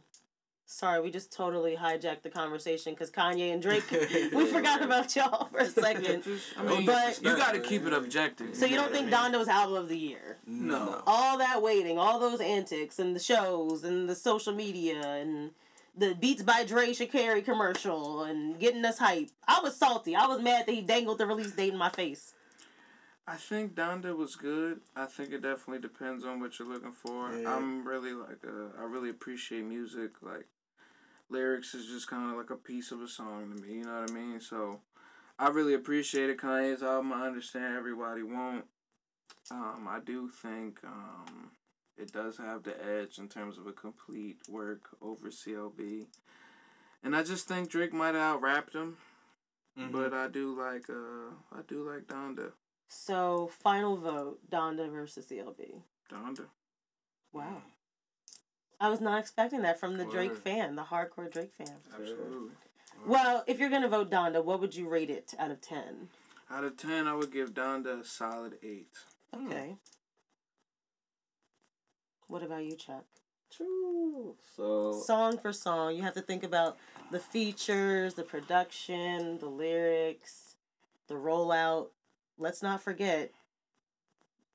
[0.68, 3.84] Sorry, we just totally hijacked the conversation because Kanye and Drake.
[3.92, 4.82] we Yeah, forgot right.
[4.82, 6.24] about y'all for a second.
[6.58, 8.56] I mean, But- you got to keep it objective.
[8.56, 9.34] So you don't think what I mean?
[9.34, 10.38] Donda was album of the year?
[10.48, 11.04] No.
[11.06, 15.52] All that waiting, all those antics, and the shows, and the social media, and
[15.96, 19.30] the Beats by Dre Sha'Carri commercial, and getting us hype.
[19.48, 20.16] I was salty.
[20.16, 22.34] I was mad that he dangled the release date in my face.
[23.28, 24.82] I think Donda was good.
[24.96, 27.32] I think it definitely depends on what you're looking for.
[27.36, 27.56] Yeah.
[27.56, 30.12] I'm really like uh, I really appreciate music.
[30.22, 30.46] Like
[31.30, 33.76] lyrics is just kind of like a piece of a song to me.
[33.76, 34.40] You know what I mean?
[34.40, 34.82] So
[35.40, 37.14] I really appreciated Kanye's album.
[37.14, 38.66] I understand everybody won't.
[39.50, 41.52] Um, I do think um,
[41.98, 46.06] it does have the edge in terms of a complete work over CLB.
[47.04, 48.98] And I just think Drake might have out rapped him,
[49.78, 49.92] Mhm.
[49.92, 52.52] but I do like uh I do like Donda.
[52.98, 55.82] So final vote: Donda versus CLB.
[56.12, 56.46] Donda.
[57.34, 57.62] Wow.
[58.80, 61.76] I was not expecting that from the Drake fan, the hardcore Drake fan.
[61.94, 62.52] Absolutely.
[63.06, 66.08] Well, if you're gonna vote Donda, what would you rate it out of ten?
[66.50, 68.94] Out of ten, I would give Donda a solid eight.
[69.34, 69.48] Hmm.
[69.48, 69.76] Okay.
[72.28, 73.06] What about you, Chuck?
[73.52, 74.36] True.
[74.56, 76.78] So Song for song, you have to think about
[77.12, 80.56] the features, the production, the lyrics,
[81.08, 81.88] the rollout.
[82.38, 83.32] Let's not forget,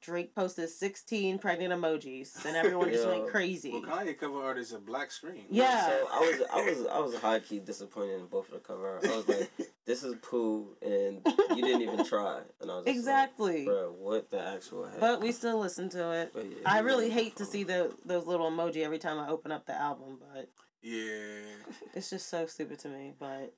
[0.03, 3.27] Drake posted 16 pregnant emojis, and everyone just went Yo.
[3.31, 3.71] crazy.
[3.73, 5.45] Well, Kanye cover art is a black screen.
[5.51, 5.87] Yeah.
[5.87, 8.89] So I was I was I was high key disappointed in both of the cover
[8.89, 9.05] art.
[9.05, 9.51] I was like,
[9.87, 11.21] this is poo, and
[11.55, 12.41] you didn't even try.
[12.61, 13.57] And I was just Exactly.
[13.59, 15.01] like, bro, what the actual heck?
[15.01, 16.33] But we still listen to it.
[16.35, 19.53] But yeah, I really hate to see the those little emoji every time I open
[19.53, 20.49] up the album, but
[20.83, 21.57] Yeah.
[21.95, 23.13] it's just so stupid to me.
[23.19, 23.55] But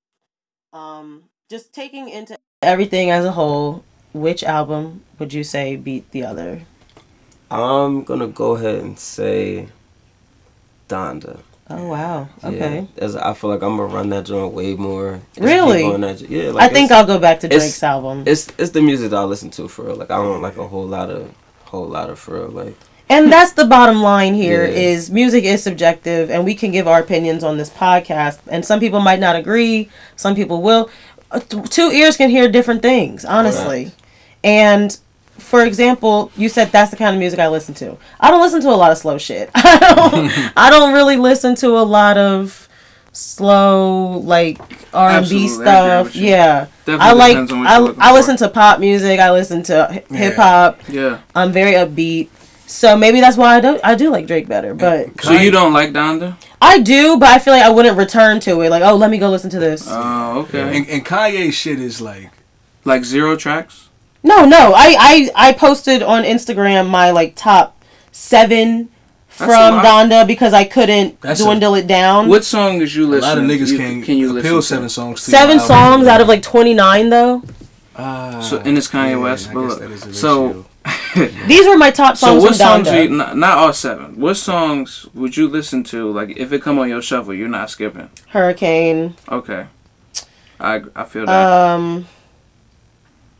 [0.73, 6.25] um, just taking into everything as a whole, which album would you say beat the
[6.25, 6.63] other?
[7.51, 9.69] I'm gonna go ahead and say
[10.89, 11.41] Donda.
[11.69, 12.29] Oh wow.
[12.45, 12.87] Okay.
[12.97, 15.21] Yeah, as I feel like I'm gonna run that joint way more.
[15.39, 15.83] Really?
[15.99, 18.25] that, yeah, I think I'll go back to Drake's album.
[18.27, 19.97] it's it's the music that I listen to for real.
[19.97, 21.33] Like I don't like a whole lot of
[21.65, 22.49] whole lot of for real.
[22.49, 22.77] Like
[23.09, 24.73] And that's the bottom line here: Yeah.
[24.73, 28.41] is music is subjective, and we can give our opinions on this podcast.
[28.49, 29.89] And some people might not agree.
[30.17, 30.91] Some people will.
[31.31, 33.93] Uh, Two ears can hear different things, honestly.
[34.45, 34.97] And
[35.39, 37.97] for example, you said that's the kind of music I listen to.
[38.21, 39.51] I don't listen to a lot of slow shit.
[39.55, 40.53] I don't.
[40.57, 42.69] I don't really listen to a lot of
[43.13, 44.59] slow like
[44.95, 46.17] R and B Absolutely, I stuff.
[46.17, 47.33] Yeah, Definitely I like.
[47.35, 49.21] depends on what I, I listen to pop music.
[49.21, 50.81] I listen to hip hop.
[50.89, 51.21] Yeah.
[51.35, 52.29] I'm very upbeat.
[52.67, 54.75] So maybe that's why I do I do like Drake better.
[54.75, 56.37] But So you don't like Donda?
[56.61, 58.71] I do, but I feel like I wouldn't return to it.
[58.71, 59.87] Like, oh, let me go listen to this.
[59.89, 60.77] Oh, okay.
[60.79, 62.31] And, and Kanye shit is like
[62.85, 63.89] Like zero tracks?
[64.23, 64.73] No, no.
[64.75, 67.83] I, I I posted on Instagram my like top
[68.13, 68.89] seven
[69.39, 69.81] That's from.
[69.85, 72.29] Donda because I couldn't That's a- dwindle it down.
[72.29, 73.27] What song did you listen to?
[73.27, 74.89] a lot of niggas you, can, can you appeal listen seven to?
[74.91, 75.25] songs.
[75.25, 77.43] To Seven your songs out of like twenty nine though.
[77.97, 80.67] Ah, So and it's Kanye yeah, West, I but guess look, that is the so.
[81.47, 82.19] These were my top songs.
[82.19, 82.89] so songs what from songs?
[82.89, 82.93] Donda.
[82.99, 84.19] Are you, not, not all seven.
[84.19, 86.11] What songs would you listen to?
[86.11, 88.09] Like if it come on your shuffle, you're not skipping.
[88.29, 89.15] Hurricane.
[89.29, 89.67] Okay,
[90.59, 91.53] I I feel that.
[91.75, 92.07] Um,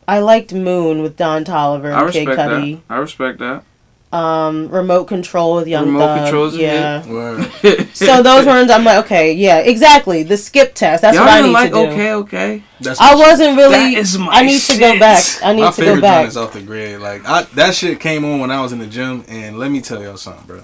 [0.07, 2.79] I liked Moon with Don Toliver I and Kid respect that.
[2.89, 3.63] I respect that.
[4.11, 6.19] Um, Remote Control with Young Remote Thug.
[6.25, 7.07] Control's a yeah.
[7.07, 7.49] Word.
[7.95, 10.21] So those ones, I'm like, okay, yeah, exactly.
[10.23, 11.01] The skip test.
[11.01, 11.91] That's Y'all what I need like to do.
[11.91, 12.63] okay, okay.
[12.79, 13.93] That's I wasn't really.
[13.93, 14.99] That is my I need to go shit.
[14.99, 15.23] back.
[15.43, 16.17] I need My to go favorite back.
[16.21, 17.01] joint is off the grid.
[17.01, 19.81] Like I, that shit came on when I was in the gym, and let me
[19.81, 20.61] tell y'all something, bro.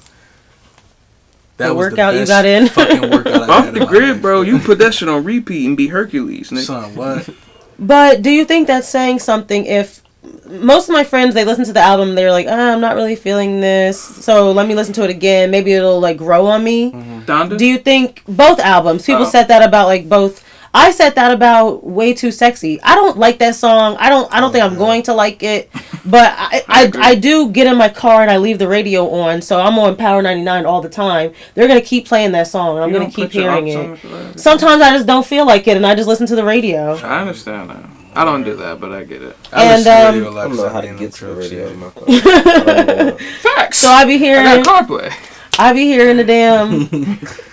[1.58, 2.68] The was workout you got in?
[2.68, 4.42] Fucking workout I Off had the in grid, life, bro.
[4.42, 6.52] You put that shit on repeat and be Hercules.
[6.52, 6.66] Nigga.
[6.66, 7.30] Son, what?
[7.80, 10.02] But do you think that's saying something if
[10.50, 13.16] most of my friends they listen to the album they're like ah, i'm not really
[13.16, 16.92] feeling this so let me listen to it again maybe it'll like grow on me
[17.26, 17.58] Donda.
[17.58, 19.30] do you think both albums people Oh.
[19.30, 23.40] said that about like both i said that about way too sexy i don't like
[23.40, 25.70] that song i don't i don't think i'm going to like it
[26.06, 26.92] but i I I.
[27.12, 29.96] I, do get in my car and i leave the radio on so i'm on
[29.96, 33.12] power 99 all the time they're gonna keep playing that song and i'm You gonna
[33.12, 34.40] keep hearing it on the playlist.
[34.40, 37.22] sometimes i just don't feel like it and i just listen to the radio I
[37.22, 37.86] understand that.
[38.16, 39.38] I don't do that, but I get it.
[39.54, 40.88] I And, listen to um, radio a lot I don't 'cause know I how be
[40.88, 41.68] to get the to the radio.
[41.70, 42.04] in my car.
[42.08, 43.12] I.
[43.56, 43.78] Facts.
[43.80, 45.14] so i be I hearing got CarPlay.
[45.60, 46.90] I be hearing the damn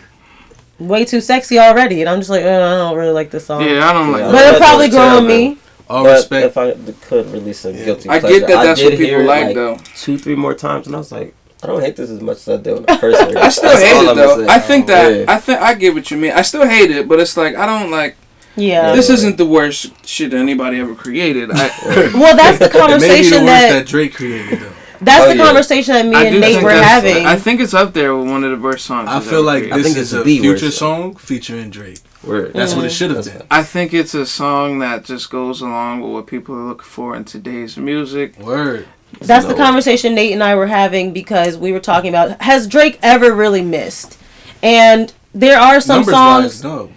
[0.79, 3.63] way too sexy already, and I'm just like, uh, I don't really like this song.
[3.63, 4.21] Yeah, I don't like.
[4.21, 4.27] Yeah.
[4.27, 5.59] But That it'll probably was grow on me.
[5.89, 6.47] All But respect.
[6.47, 6.73] if I
[7.07, 7.85] could release a Yeah.
[7.85, 8.63] guilty I get that.
[8.65, 9.79] That's did what people hear it, like, though.
[9.97, 12.49] Two, three more times, and I was like, I don't hate this as much as
[12.49, 13.37] I did when I first heard it.
[13.37, 14.37] I still That's hate it though.
[14.37, 14.49] saying.
[14.51, 15.25] I think that Yeah.
[15.29, 16.33] I think I get what you mean.
[16.33, 18.17] I still hate it, but it's like I don't like.
[18.57, 18.95] Yeah.
[18.95, 21.51] This isn't the worst shit anybody ever created.
[21.53, 21.71] I,
[22.15, 24.73] well, that's the It may be the conversation worst that, that Drake created though.
[25.01, 25.45] That's Oh, the yeah.
[25.45, 27.27] conversation that me I and Nate were having.
[27.27, 29.09] I think it's up there with one of the worst songs.
[29.09, 29.73] I feel like created.
[29.75, 31.99] I this think is it's a the future song featuring Drake.
[32.25, 32.53] Word.
[32.55, 33.43] That's what it should have been.
[33.51, 37.15] I think it's a song that just goes along with what people are looking for
[37.15, 38.37] in today's music.
[38.39, 38.89] Word.
[39.21, 42.99] that's the conversation Nate and I were having because we were talking about has Drake
[43.03, 44.19] ever really missed?
[44.63, 46.91] And there are some Numbers songs wise, no.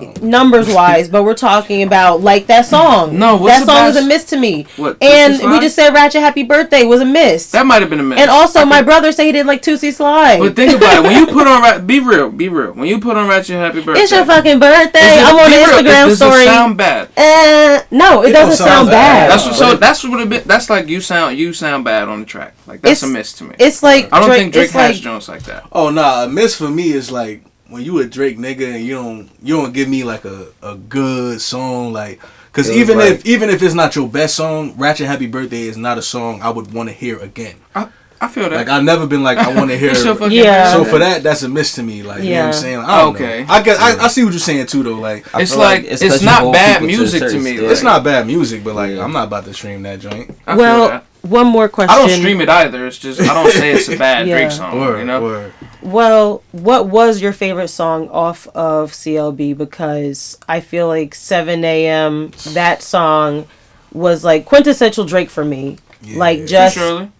[0.00, 0.12] Oh.
[0.26, 3.18] numbers wise, but we're talking about like that song.
[3.18, 4.66] No, what's that the song was a miss to me.
[4.76, 4.96] What?
[5.02, 7.50] And we just said Ratchet Happy Birthday was a miss.
[7.52, 8.18] that might have been a miss.
[8.20, 10.38] and also, I my could- brother said he didn't like Toosie Slide.
[10.38, 11.02] But think about it.
[11.02, 12.72] When you put on, Ra- be real, be real.
[12.72, 15.00] When you put on Ratchet Happy Birthday, it's your fucking birthday.
[15.02, 16.42] it- I'm on be the real, Instagram does story.
[16.42, 17.08] It sound bad.
[17.16, 19.28] Uh, no, it, It doesn't sound, sound bad.
[19.28, 19.30] bad.
[19.30, 19.76] That's what, so.
[19.76, 20.44] That's what a bit.
[20.44, 21.38] That's like you sound.
[21.38, 22.54] You sound bad on the track.
[22.66, 23.54] Like that's It's- a miss to me.
[23.58, 25.66] it's like I don't Drake, think Drake has like, Jones like that.
[25.72, 28.94] Oh nah, a miss for me is like when you a Drake nigga and you
[28.94, 33.26] don't you don't give me like a, a good song like because even like- if
[33.26, 36.50] even if it's not your best song, Ratchet Happy Birthday is not a song I
[36.50, 37.56] would want to hear again.
[37.74, 37.88] I
[38.20, 38.54] I feel that.
[38.54, 39.90] Like I've never been like I want to hear.
[39.90, 40.72] It's Yeah.
[40.72, 42.04] so for that, that's a miss to me.
[42.04, 42.78] Like you know what I'm saying.
[42.78, 43.42] Like, I don't Okay.
[43.44, 43.52] Know.
[43.52, 43.80] I get.
[43.80, 44.94] I, I see what you're saying too though.
[45.00, 47.72] Like I It's feel like- it's 'cause you not bad music to certain me, standard.
[47.72, 49.02] it's not bad music, but like Yeah.
[49.02, 50.30] I'm not about to stream that joint.
[50.46, 51.04] I feel well, that.
[51.22, 51.90] one more question.
[51.90, 52.86] I don't stream it either.
[52.86, 54.36] It's just I don't say it's a bad Yeah.
[54.38, 54.78] Drake song.
[54.78, 55.20] Word, you know.
[55.22, 55.52] word.
[55.82, 59.56] Well, what was your favorite song off of CLB?
[59.56, 62.30] Because I feel like 7 a.m.
[62.50, 63.46] That song
[63.92, 65.78] was like quintessential Drake for me.
[66.02, 66.18] Yeah.
[66.18, 67.10] Like just Surely.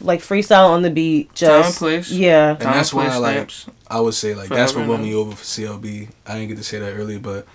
[0.00, 1.28] like freestyle on the beat.
[1.34, 2.10] Time Just place.
[2.10, 2.50] yeah.
[2.50, 3.66] And Time, that's why I like- stamps.
[3.88, 6.08] I would say like that's what Forever won me over for CLB.
[6.26, 7.46] I didn't get to say that earlier, but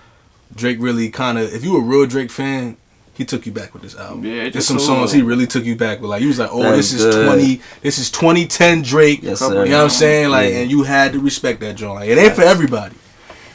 [0.55, 2.77] Drake really kind of, if you a real Drake fan,
[3.17, 4.23] he took you back with this album.
[4.23, 6.10] Yeah, There's just some songs little- he really took you back with.
[6.12, 7.25] Like you was like, oh, That's this is good.
[7.27, 9.19] twenty, this is 2010 Drake.
[9.23, 9.65] Yes, sir.
[9.65, 10.30] You know what I'm saying?
[10.30, 10.60] Like, Yeah.
[10.60, 11.95] and you had to respect that joint.
[12.01, 12.95] Like, it ain't for everybody,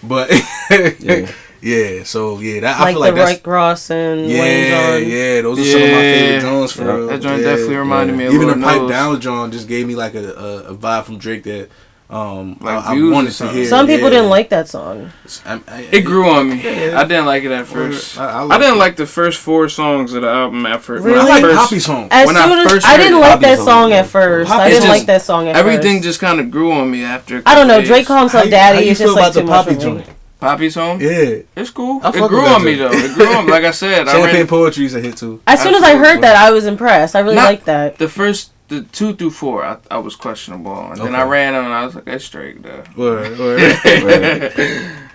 [0.02, 0.30] but
[1.00, 2.02] yeah, Yeah.
[2.02, 5.08] So yeah, that I Like feel the like that's Rick Ross and Wayne yeah, John.
[5.08, 5.40] yeah.
[5.42, 6.40] Those are some of my favorite Yeah.
[6.40, 6.92] Jones for Yeah.
[6.92, 7.06] real.
[7.06, 7.48] That joint Yeah.
[7.50, 8.18] definitely reminded yeah.
[8.18, 8.90] me of Even the Lord pipe Knows.
[8.90, 11.68] down John just gave me like a, a, a vibe from Drake that
[12.10, 13.64] Um, Like I, I wanted to hear.
[13.66, 14.16] Some people yeah.
[14.18, 15.10] didn't like that song.
[15.46, 16.62] I, I, It grew on me.
[16.62, 17.00] Yeah.
[17.00, 18.18] I didn't like it at first.
[18.18, 18.78] I, I, I didn't it.
[18.78, 21.04] like the first four songs of the album at first.
[21.04, 21.24] when Really?
[21.30, 22.08] I I like first- Poppy song.
[22.10, 24.50] As When I soon as first I didn't like that song at first.
[24.50, 26.04] I didn't like that song at Everything first.
[26.04, 27.42] just kind of grew on me after.
[27.46, 27.74] I don't know.
[27.76, 28.06] couple Drake days.
[28.08, 28.76] calls How you- daddy.
[28.78, 30.16] how you It's feel just like about the too much Poppy for joint?
[30.40, 31.00] Poppy song.
[31.00, 31.36] Yeah.
[31.56, 32.00] It's cool.
[32.02, 32.90] I it grew with that on me though.
[32.92, 33.46] It grew on.
[33.46, 35.40] Like I said, I Champagne read poetry is a hit too.
[35.46, 37.16] As soon as I heard that, I was impressed.
[37.16, 37.96] I really Not- liked that.
[37.98, 39.64] the first the two through four.
[39.64, 42.62] I, I was questionable, and then I ran them and I was like, "That's straight."
[42.62, 42.84] Though.
[42.96, 44.82] Word, word.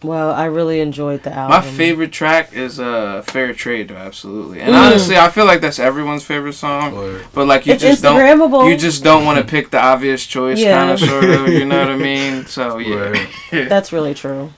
[0.00, 1.56] Well, I really enjoyed the album.
[1.56, 4.60] My favorite track is uh "Fair Trade," though, absolutely.
[4.60, 4.78] And Mm.
[4.86, 6.94] honestly, I feel like that's everyone's favorite song.
[6.94, 7.24] Word.
[7.34, 10.60] But like you It's just don't you just don't want to pick the obvious choice,
[10.60, 10.78] Yeah.
[10.78, 11.48] kind of, sort of.
[11.48, 12.46] You know what I mean?
[12.46, 12.94] So yeah.
[12.94, 13.28] Word.
[13.68, 14.52] That's really true.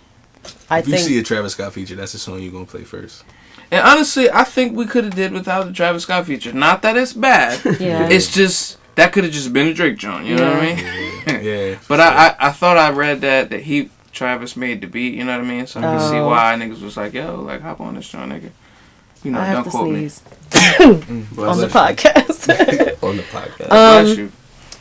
[0.68, 3.24] I If you see a Travis Scott feature, that's the song you're gonna play first.
[3.70, 6.52] And honestly, I think we could have did without the Travis Scott feature.
[6.52, 7.60] Not that it's bad.
[7.80, 8.08] yeah.
[8.08, 10.26] It's just that could have just been a Drake joint.
[10.26, 10.78] You know what I mean?
[11.26, 11.40] Yeah.
[11.70, 15.14] yeah But I, I I thought I read that that he Travis made the beat.
[15.14, 15.66] You know what I mean?
[15.68, 16.26] So I can see Oh.
[16.28, 18.50] why niggas was like, yo, like hop on this joint, nigga.
[19.22, 20.08] You know, I have don't to quote me.
[20.08, 20.22] sneeze
[20.80, 23.02] Mm, on the podcast.
[23.02, 23.70] on the podcast.
[23.70, 24.32] Um, Bless you.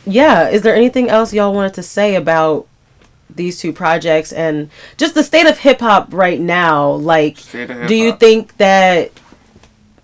[0.06, 0.48] yeah.
[0.48, 2.66] Is there anything else y'all wanted to say about
[3.36, 6.90] these two projects and just the state of hip hop right now?
[6.92, 9.12] Like, do you think that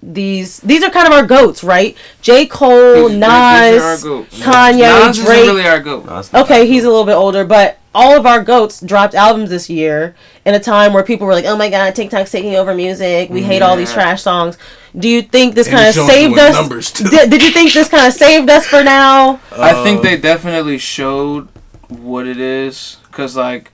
[0.02, 1.96] these these are kind of our goats, right?
[2.22, 2.46] J.
[2.46, 4.38] Cole, These- these are our Nas, goats.
[4.38, 5.28] Kanye, Nas Drake.
[5.40, 6.06] isn't really our goat.
[6.06, 9.14] No, it's not Okay, he's a little bit older, but all of our goats dropped
[9.14, 12.54] albums this year in a time where people were like, "Oh my god, TikTok's taking
[12.54, 13.30] over music.
[13.30, 14.58] We hate all these trash songs."
[14.96, 16.54] Do you think this kind of saved us?
[16.54, 17.04] numbers, too.
[17.04, 19.40] Did, did you think this kind of saved us for now?
[19.52, 21.48] I think Uh, they definitely showed
[21.88, 23.72] what it is, cause like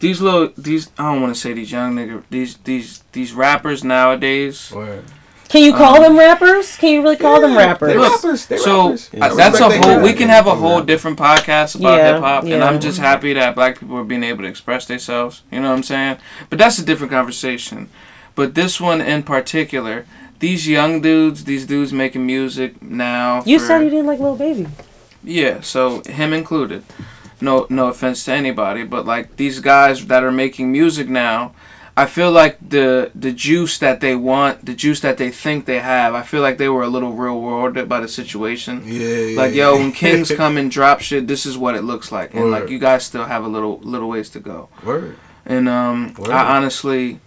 [0.00, 3.84] these little these I don't want to say these young nigga these these these rappers
[3.84, 4.72] nowadays.
[4.74, 5.04] Word.
[5.48, 6.76] Can you call Um, them rappers?
[6.76, 7.88] Can you really call them rappers?
[7.92, 8.46] they Look, rappers.
[8.46, 9.10] They So rappers.
[9.12, 10.00] Yeah, uh, that's a whole.
[10.00, 12.62] We can have a whole different podcast about Yeah, hip hop, and.
[12.62, 15.42] I'm just happy that black people are being able to express themselves.
[15.50, 16.18] You know what I'm saying?
[16.50, 17.88] But that's a different conversation.
[18.36, 20.06] But this one in particular,
[20.38, 23.42] these young dudes, these dudes making music now.
[23.44, 24.68] You for- said you didn't like Lil Baby.
[25.24, 26.84] Yeah, so him included.
[27.40, 31.54] No, no offense to anybody, but like these guys that are making music now,
[31.96, 35.80] I feel like the the juice that they want, the juice that they think they
[35.80, 38.82] have, I feel like they were a little real worlded by the situation.
[38.86, 39.38] Yeah, yeah.
[39.38, 42.50] Like yo, when Kings come and drop shit, this is what it looks like, and
[42.50, 44.68] like you guys still have a little little ways to go.
[44.84, 45.16] Word.
[45.44, 46.30] And um, Word.
[46.30, 47.20] I honestly,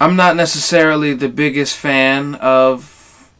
[0.00, 3.30] I'm not necessarily the biggest fan of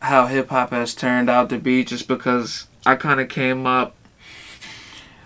[0.00, 3.96] how hip hop has turned out to be, just because I kind of came up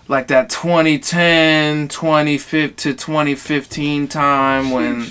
[0.08, 5.08] like that 2010, 2015 to 2015 time when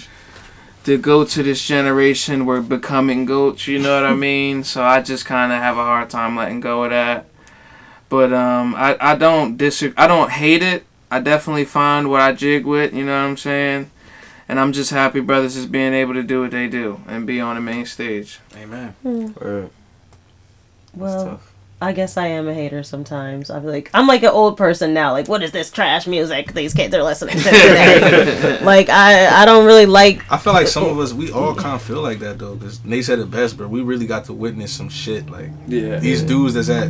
[0.85, 3.67] the goats of this generation were becoming goats.
[3.67, 4.63] You know what I mean?
[4.63, 7.25] So I just kind of have a hard time letting go of that.
[8.09, 9.95] But um, I I don't disagree.
[9.97, 10.85] I don't hate it.
[11.11, 12.93] I definitely find what I jig with.
[12.93, 13.91] You know what I'm saying?
[14.49, 17.41] And I'm just happy brothers is being able to do what they do and be
[17.41, 18.39] on the main stage.
[18.55, 18.95] Amen.
[19.03, 19.69] Word.
[20.93, 21.46] That's Well, tough.
[21.79, 23.51] I guess I am a hater sometimes.
[23.51, 25.11] I'm like, I'm like an old person now.
[25.11, 28.59] Like, what is this trash music these kids are listening to today?
[28.63, 30.29] like, I I don't really like.
[30.31, 32.83] I feel like some of us, we all kind of feel like that though, because
[32.83, 33.67] Nate said it best, bro.
[33.67, 35.29] We really got to witness some shit.
[35.29, 35.99] Like Yeah.
[35.99, 36.89] these dudes that's at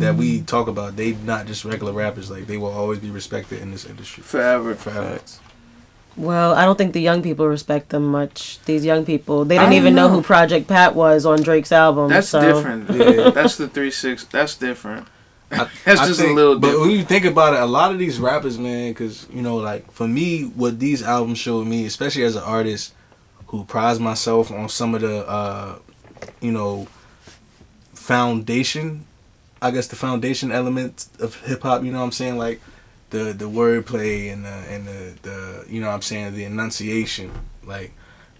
[0.00, 2.30] that we talk about, they not just regular rappers.
[2.30, 4.74] Like they will always be respected in this industry Forever.
[4.74, 5.18] forever.
[5.18, 5.38] Facts.
[6.16, 8.60] Well, I don't think the young people respect them much.
[8.66, 10.06] These young people, they didn't even know.
[10.08, 10.14] know.
[10.14, 12.08] who Project Pat was on Drake's album.
[12.08, 12.40] That's so.
[12.40, 12.88] different.
[13.16, 13.30] Yeah.
[13.30, 14.24] That's the three six.
[14.24, 15.08] That's different.
[15.50, 16.80] I- That's I just think- a little But different.
[16.88, 19.90] when you think about it, a lot of these rappers, man, because you know, like
[19.90, 22.92] for me, what these albums showed me, especially as an artist
[23.48, 25.78] who prides myself on some of the, uh,
[26.40, 26.86] you know,
[27.92, 29.04] foundation,
[29.62, 31.82] I guess the foundation elements of hip hop.
[31.84, 32.36] You know what I'm saying?
[32.38, 32.60] Like
[33.14, 37.30] the the wordplay and the and the, the you know what I'm saying the enunciation,
[37.64, 37.92] like.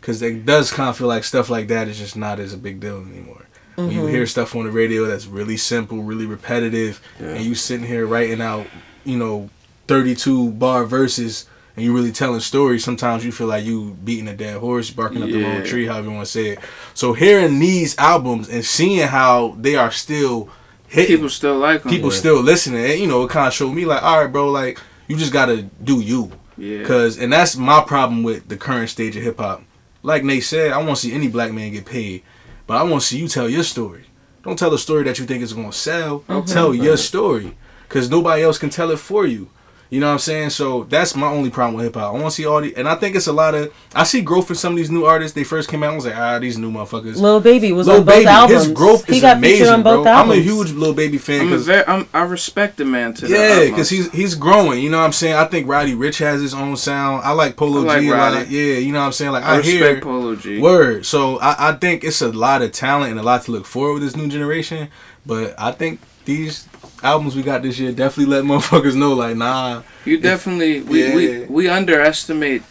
[0.02, 2.58] Cause it does kind of feel like stuff like that is just not as a
[2.58, 3.46] big deal anymore.
[3.76, 4.10] When you Mhm.
[4.10, 7.28] hear stuff on the radio that's really simple, really repetitive, Yeah.
[7.28, 8.66] and you sitting here writing out,
[9.06, 9.48] you know,
[9.88, 14.34] 32 bar verses, and you really telling stories, sometimes you feel like you beating a
[14.36, 16.58] dead horse, barking up the wrong tree, however you want to say it.
[16.92, 20.50] So hearing these albums and seeing how they are still
[20.94, 21.90] hitting, People still like them.
[21.90, 22.18] people Yeah.
[22.18, 24.78] still listening, and, you know, it kind of showed me like, all right, bro, like
[25.08, 26.84] you just gotta do you, Yeah.
[26.84, 29.62] cause and that's my problem with the current stage of hip hop.
[30.02, 32.22] Like Nate said, I want to see any black man get paid,
[32.66, 34.04] but I want to see you tell your story.
[34.44, 36.22] Don't tell a story that you think is gonna sell.
[36.28, 36.46] Mhm.
[36.46, 37.56] Tell your story,
[37.88, 39.48] cause nobody else can tell it for you.
[39.90, 40.50] You know what I'm saying?
[40.50, 42.14] So that's my only problem with hip hop.
[42.14, 43.72] I want to see all the, and I think it's a lot of.
[43.94, 45.34] I see growth for some of these new artists.
[45.34, 47.16] They first came out, I was like, ah, these new motherfuckers.
[47.16, 48.64] Lil Baby was Lil on both Baby, albums.
[48.64, 50.12] his growth he is got amazing, on both bro.
[50.12, 53.28] I'm a huge Lil Baby fan I'm, a because I'm I respect the man to
[53.28, 54.82] yeah, because he's he's growing.
[54.82, 55.34] You know what I'm saying?
[55.34, 57.22] I think Roddy Ricch has his own sound.
[57.24, 58.32] I like Polo I like G a lot.
[58.32, 58.54] Roddy.
[58.54, 59.32] Yeah, you know what I'm saying?
[59.32, 60.60] Like I I, respect hear Polo G.
[60.60, 61.06] word.
[61.06, 63.94] So I, I think it's a lot of talent and a lot to look forward
[63.94, 64.88] with this new generation.
[65.26, 66.64] But I think these
[67.04, 69.82] albums we got this year definitely let motherfuckers know like nah.
[70.04, 71.14] You definitely we, Yeah.
[71.14, 72.62] we we underestimate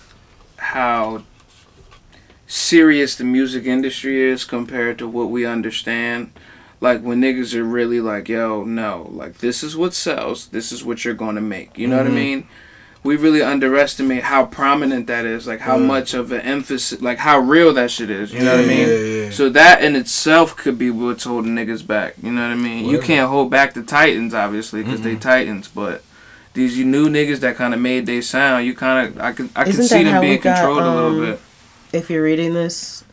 [0.58, 1.24] how
[2.48, 6.32] serious the music industry is compared to what we understand.
[6.82, 10.84] Like when niggas are really like, yo, no, like this is what sells, this is
[10.84, 11.78] what you're gonna make.
[11.78, 12.14] You know what I Mhm.
[12.16, 12.48] mean?
[13.04, 15.86] We really underestimate how prominent that is, like how Yeah.
[15.86, 18.32] much of an emphasis, like how real that shit is.
[18.32, 18.88] You know what I mean?
[18.88, 19.30] Yeah, yeah.
[19.32, 22.16] So that in itself could be what's holding niggas back.
[22.24, 22.90] You know what I mean?
[22.90, 25.16] You can't hold back the Titans, obviously, because they.
[25.18, 25.68] Titans.
[25.68, 26.02] But
[26.54, 29.50] these you new niggas that kind of made they sound, you kind of I can
[29.56, 31.40] I can Isn't see them being got, controlled a little um, bit.
[31.92, 33.04] If you're reading this,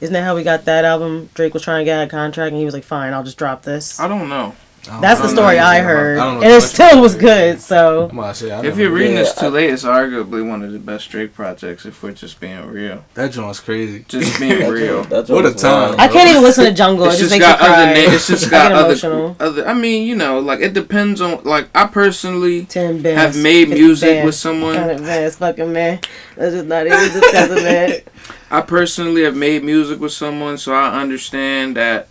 [0.00, 1.30] isn't that how we got that album?
[1.34, 3.62] Drake was trying to get a contract, and he was like, "Fine, I'll just drop
[3.62, 4.54] this." I don't know.
[4.86, 7.60] I don't- That's the story I anything about- heard, I and it still was good.
[7.60, 10.46] So I'm about to say, If you're reading Yeah, this too I- late, it's arguably
[10.48, 11.84] one of the best Drake projects.
[11.84, 14.04] If we're just being real, that joint's crazy.
[14.08, 15.04] just being That real.
[15.04, 15.72] joint- that What a was time.
[15.90, 16.00] wild.
[16.00, 17.06] I can't even listen to Jungle.
[17.06, 17.82] It's it just, just makes got me cry.
[17.82, 17.94] other.
[18.08, 19.68] Na- it's just got get other, other.
[19.68, 21.40] I mean, you know, like it depends on.
[21.44, 22.66] Like I personally
[23.04, 24.74] have made music with someone.
[24.76, 26.00] Hundred fucking man.
[26.36, 27.94] That's just not even discussing, man.
[28.50, 32.08] I personally have made music with someone, so I understand that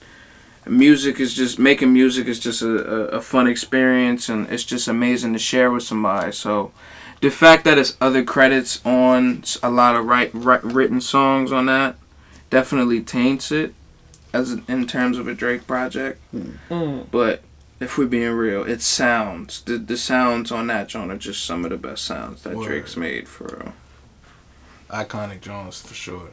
[0.69, 4.88] music is just making music is just a, a, a fun experience and it's just
[4.88, 6.32] amazing to share with somebody.
[6.32, 6.71] So
[7.21, 11.65] the fact that it's other credits on a lot of write, write written songs on
[11.67, 11.95] that
[12.49, 13.73] definitely taints it
[14.34, 16.19] as in terms of a Drake project.
[16.34, 17.08] Mm.
[17.12, 17.41] But
[17.80, 21.63] if we're being real, it sounds the the sounds on that joint are just some
[21.63, 22.67] of the best sounds that Word.
[22.67, 23.73] Drake's made for real.
[24.89, 26.30] Iconic Jones for sure.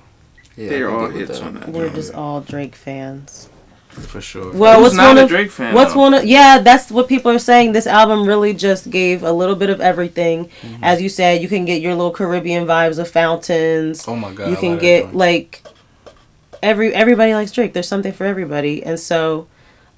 [0.57, 1.47] Yeah, They're all hits that.
[1.47, 1.69] on that.
[1.69, 1.97] We're joint.
[1.97, 3.49] just all Drake fans.
[3.89, 4.53] For sure.
[4.53, 5.73] Well, Who's what's not one a of Drake fan?
[5.73, 6.01] what's though?
[6.01, 6.59] one of yeah?
[6.59, 7.73] That's what people are saying.
[7.73, 10.47] This album really just gave a little bit of everything.
[10.63, 10.83] Mm-hmm.
[10.83, 14.07] As you said, you can get your little Caribbean vibes of fountains.
[14.09, 14.51] oh my god.
[14.51, 15.63] you can love get like
[16.61, 17.73] every everybody likes Drake.
[17.73, 19.47] There's something for everybody, and so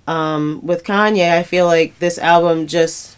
[0.07, 3.15] um, with Kanye, I feel like this album just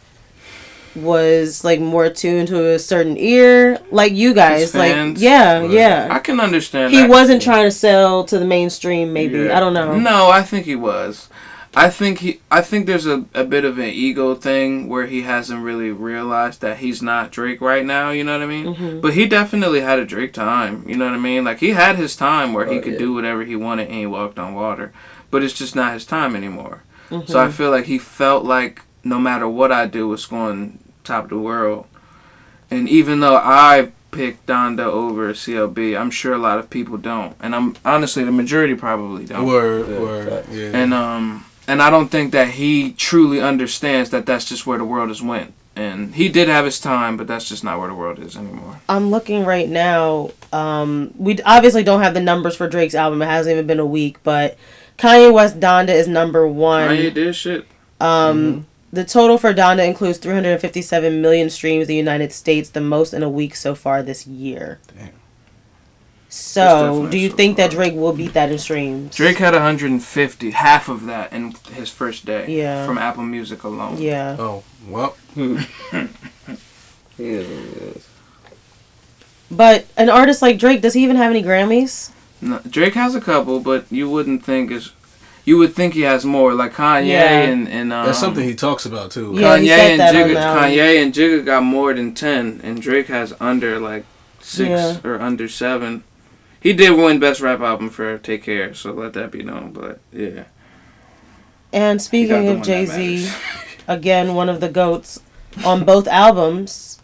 [1.02, 6.08] was like more tuned to a certain ear, like you guys, like yeah, yeah.
[6.10, 6.92] I can understand.
[6.92, 7.10] He that.
[7.10, 9.56] wasn't trying to sell to the mainstream, maybe Yeah.
[9.56, 9.98] I don't know.
[9.98, 11.28] No, I think he was.
[11.74, 12.40] I think he.
[12.50, 16.60] I think there's a, a bit of an ego thing where he hasn't really realized
[16.62, 18.10] that he's not Drake right now.
[18.10, 18.74] You know what I mean?
[18.74, 19.00] Mhm.
[19.02, 20.84] But he definitely had a Drake time.
[20.88, 21.44] You know what I mean?
[21.44, 22.98] Like he had his time where he Oh, could yeah.
[22.98, 24.92] do whatever he wanted and he walked on water.
[25.30, 26.82] But it's just not his time anymore.
[27.10, 27.28] Mhm.
[27.28, 30.78] So I feel like he felt like no matter what I do, it's going
[31.08, 31.86] top of the world.
[32.70, 37.36] And even though I picked Donda over CLB, I'm sure a lot of people don't.
[37.40, 39.46] And I'm honestly the majority probably don't.
[39.46, 40.44] Word, Yeah, word.
[40.50, 40.70] Yeah.
[40.74, 44.84] And um and I don't think that he truly understands that that's just where the
[44.84, 45.52] world has went.
[45.76, 48.80] And he did have his time, but that's just not where the world is anymore.
[48.88, 50.30] I'm looking right now.
[50.52, 53.22] Um, we obviously don't have the numbers for Drake's album.
[53.22, 54.58] It hasn't even been a week, but
[54.98, 56.88] Kanye West Donda is number one.
[56.90, 57.66] Kanye did shit.
[58.00, 63.12] Um, the total for Donda includes 357 million streams in the United States, the most
[63.12, 64.80] in a week so far this year.
[64.96, 65.10] Damn.
[66.30, 69.16] So, do you so think that Drake will beat that in streams?
[69.16, 72.54] Drake had 150, half of that in his first day.
[72.54, 72.84] Yeah.
[72.84, 73.96] From Apple Music alone.
[74.00, 74.36] Yeah.
[74.38, 75.16] oh well.
[77.18, 78.08] He is what he is.
[79.50, 82.12] But an artist like Drake, does he even have any Grammys?
[82.40, 84.92] No, Drake has a couple, but you wouldn't think is,
[85.48, 86.50] you would think he has more.
[86.62, 87.40] Like Kanye Yeah.
[87.50, 89.32] and and um, That's something he talks about too.
[89.34, 90.34] Yeah, Kanye said and that Jigga.
[90.56, 94.04] Kanye and Jigga got more than ten, and Drake has under like
[94.40, 94.98] six Yeah.
[95.08, 96.04] or under seven.
[96.60, 99.72] He did win best rap album for Take Care, so let that be known.
[99.72, 100.44] But yeah,
[101.72, 103.30] And speaking of Jay Z,
[103.88, 105.20] again one of the goats
[105.64, 106.97] on both albums.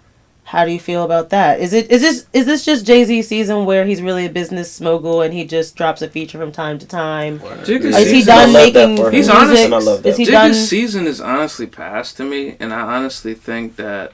[0.55, 1.59] How do you feel about that?
[1.59, 4.81] Is it is this is this just Jay Z season where he's really a business
[4.81, 7.41] mogul and he just drops a feature from time to time?
[7.41, 9.13] Jigga Is he done I love that making.
[9.13, 10.11] He's honest- And I love that.
[10.11, 10.55] Is he Jigga's done?
[10.55, 14.13] season is honestly past to me, and I honestly think that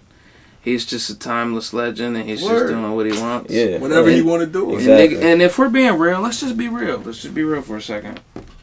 [0.60, 2.68] he's just a timeless legend, and he's Word.
[2.68, 3.52] just doing what he wants.
[3.52, 3.78] Yeah.
[3.78, 4.16] Whatever yeah.
[4.16, 4.70] you want to do.
[4.70, 5.16] And, Exactly.
[5.18, 6.98] nigga- and if we're being real, let's just be real.
[6.98, 8.20] Let's just be real for a second.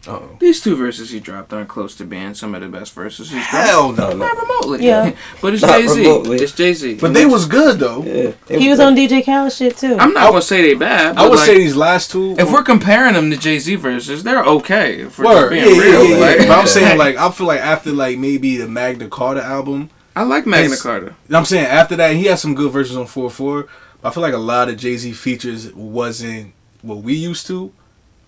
[0.09, 3.29] Oh These two verses he dropped aren't close to being some of the best verses
[3.29, 3.67] he's dropped.
[3.67, 4.11] hell no.
[4.11, 4.85] No, Not remotely.
[4.85, 5.11] Yeah.
[5.41, 5.99] but it's Jay Z.
[5.99, 6.37] remotely.
[6.37, 6.95] It's Jay Z.
[7.01, 8.03] But they was good though.
[8.03, 8.31] Yeah.
[8.47, 9.97] It He was on DJ Khaled shit too.
[9.99, 11.17] I'm not gonna say they bad.
[11.17, 12.37] I would like, say these last two.
[12.39, 15.01] if we're comparing them to Jay Z verses, they're okay.
[15.01, 16.25] If we're Word, just being yeah, real, yeah, yeah.
[16.25, 19.89] like, But I'm saying like I feel like after like maybe the Magna Carta album,
[20.17, 21.13] I like Magna It's- Carta.
[21.31, 23.67] I'm saying after that, he had some good versions on four four.
[24.01, 27.71] But I feel like a lot of Jay Z features wasn't what we used to.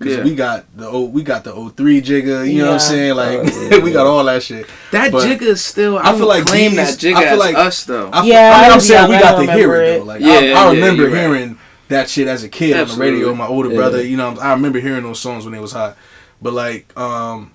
[0.02, 0.24] Cause Yeah.
[0.24, 3.16] we got the o, we got the 03 Jigga, you know what I'm saying?
[3.16, 4.66] Like Oh, yeah, we got all that shit.
[4.92, 5.98] That But Jigga is still.
[5.98, 8.10] I, I feel like claim these- that Jigga I feel like- us though.
[8.14, 9.98] I, Yeah, I I mean, I'm was saying young, we got to hear it it.
[10.00, 10.06] though.
[10.06, 11.20] Like Yeah, I, I remember you're right.
[11.20, 11.58] hearing
[11.90, 13.34] that shit as a kid on the radio.
[13.36, 13.76] My older Yeah.
[13.76, 15.98] brother, you know, I remember hearing those songs when they was hot.
[16.42, 17.52] But like, um,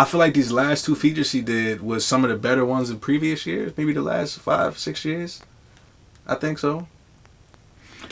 [0.00, 2.88] I feel like these last two features he did was some of the better ones
[2.90, 3.72] in previous years.
[3.76, 5.42] Maybe the last five, six years.
[6.26, 6.86] I think so.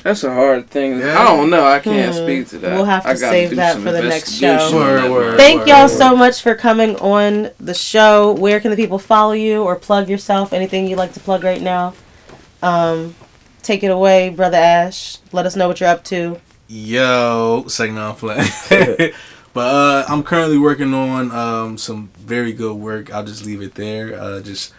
[0.02, 0.98] That's a hard thing.
[1.00, 1.18] Yeah.
[1.18, 1.66] I don't know.
[1.66, 2.22] I can't Hmm.
[2.22, 2.74] speak to that.
[2.76, 4.52] We'll have to I gotta save do that for the next show.
[4.58, 5.38] on that Word.
[5.38, 5.90] Thank word, y'all word.
[5.90, 8.32] so much for coming on the show.
[8.32, 10.52] Where can the people follow you or plug yourself?
[10.52, 11.94] Anything you'd like to plug right now?
[12.62, 13.14] Um,
[13.62, 15.18] take it away, brother Ash.
[15.32, 16.38] Let us know what you're up to.
[16.68, 19.14] Yo, second on play.
[19.52, 23.12] But uh, I'm currently working on um, some very good work.
[23.12, 24.18] I'll just leave it there.
[24.18, 24.72] Uh, just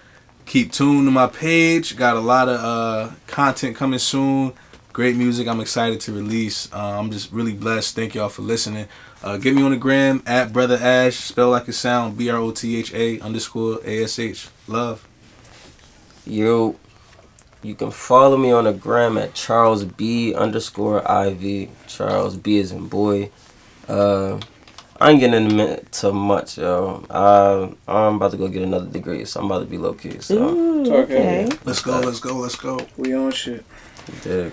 [0.45, 1.95] keep tuned to my page.
[1.95, 4.53] Got a lot of uh, content coming soon.
[4.93, 5.47] Great music.
[5.47, 6.71] I'm excited to release.
[6.73, 7.95] Uh, I'm just really blessed.
[7.95, 8.87] Thank y'all for listening.
[9.23, 11.15] Uh, get me on the gram at brother Ash.
[11.15, 12.17] Spell like it sound.
[12.17, 14.47] B R O T H A underscore A S H.
[14.67, 15.07] Love.
[16.25, 16.75] Yo,
[17.61, 21.69] you can follow me on the gram at Charles B underscore IV.
[21.87, 23.29] Charles B is in boy.
[23.87, 24.39] Uh,
[25.01, 27.05] I ain't getting into much, yo.
[27.09, 30.19] Uh, I'm about to go get another degree, so I'm about to be low key.
[30.19, 31.49] So, Ooh, Talk okay.
[31.63, 32.01] Let's go.
[32.01, 32.35] Let's go.
[32.35, 32.85] Let's go.
[32.97, 33.63] We on shit.
[34.23, 34.51] dig.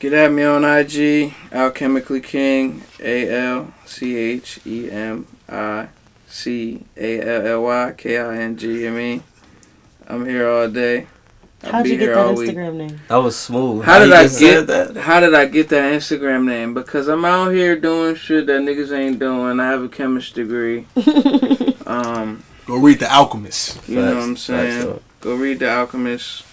[0.00, 5.88] Get at me on IG, Alchemically King, A L C H E M I
[6.26, 9.22] C A L L Y K I N G M E.
[10.08, 11.06] I'm here all day.
[11.62, 12.50] I'll How'd you get that all week.
[12.50, 13.00] Instagram name?
[13.08, 13.84] That was smooth.
[13.84, 14.96] How did I get that?
[14.96, 16.72] How did I get that Instagram name?
[16.74, 19.60] Because I'm out here doing shit that niggas ain't doing.
[19.60, 20.86] I have a chemist degree.
[21.86, 23.88] Um, Go read The Alchemist.
[23.88, 24.80] you know what I'm saying?
[24.80, 25.02] though.
[25.20, 26.44] Go read The Alchemist.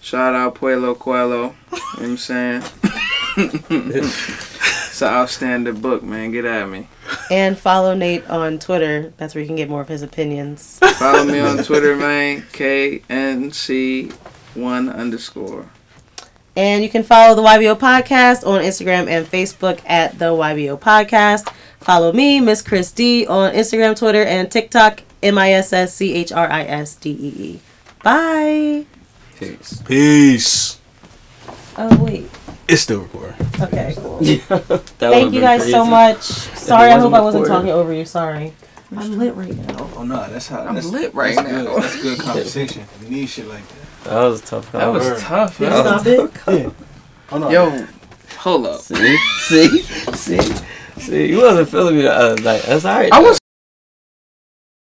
[0.00, 1.26] Shout out Paulo Coelho.
[1.36, 2.62] You know what I'm saying?
[3.36, 6.30] it's an outstanding book, man.
[6.30, 6.86] Get at me.
[7.30, 9.12] and follow Nate on Twitter.
[9.16, 10.78] That's where you can get more of his opinions.
[10.98, 12.44] Follow me on Twitter, man.
[14.58, 15.66] KNC1 underscore.
[16.56, 21.52] And you can follow the YBO Podcast on Instagram and Facebook at the YBO Podcast.
[21.80, 26.14] Follow me, Miss Chris D, on Instagram, Twitter, and TikTok, M I S S C
[26.14, 27.60] H R I S D E E.
[28.02, 28.86] Bye.
[29.38, 29.82] Peace.
[29.82, 30.80] Peace.
[31.76, 32.28] Oh, wait.
[32.66, 33.36] It's still recording.
[33.60, 34.18] Okay, cool.
[34.48, 36.22] That Thank you been guys so much.
[36.22, 37.68] Sorry, I wasn't hope I wasn't recorded.
[37.68, 38.04] talking over you.
[38.04, 38.52] Sorry.
[38.96, 39.88] I'm lit right now.
[39.96, 40.62] Oh no, that's how.
[40.64, 41.64] I'm that's, lit right that's now.
[41.64, 41.82] Good.
[41.82, 42.84] That's good conversation.
[43.02, 43.87] We need shit like that.
[44.04, 44.72] That was a tough.
[44.72, 45.18] That was Word.
[45.20, 45.82] tough, Did you yo.
[45.82, 46.32] stop it?
[46.64, 46.70] Yeah.
[47.30, 47.50] Oh no.
[47.50, 47.86] Yo,
[48.38, 48.80] hold up.
[48.80, 49.18] See,
[49.48, 49.82] see,
[50.14, 50.40] see,
[50.96, 51.26] see.
[51.28, 52.62] You wasn't feeling me the other night.
[52.62, 53.12] That's alright.
[53.12, 53.28] I though.
[53.28, 53.37] was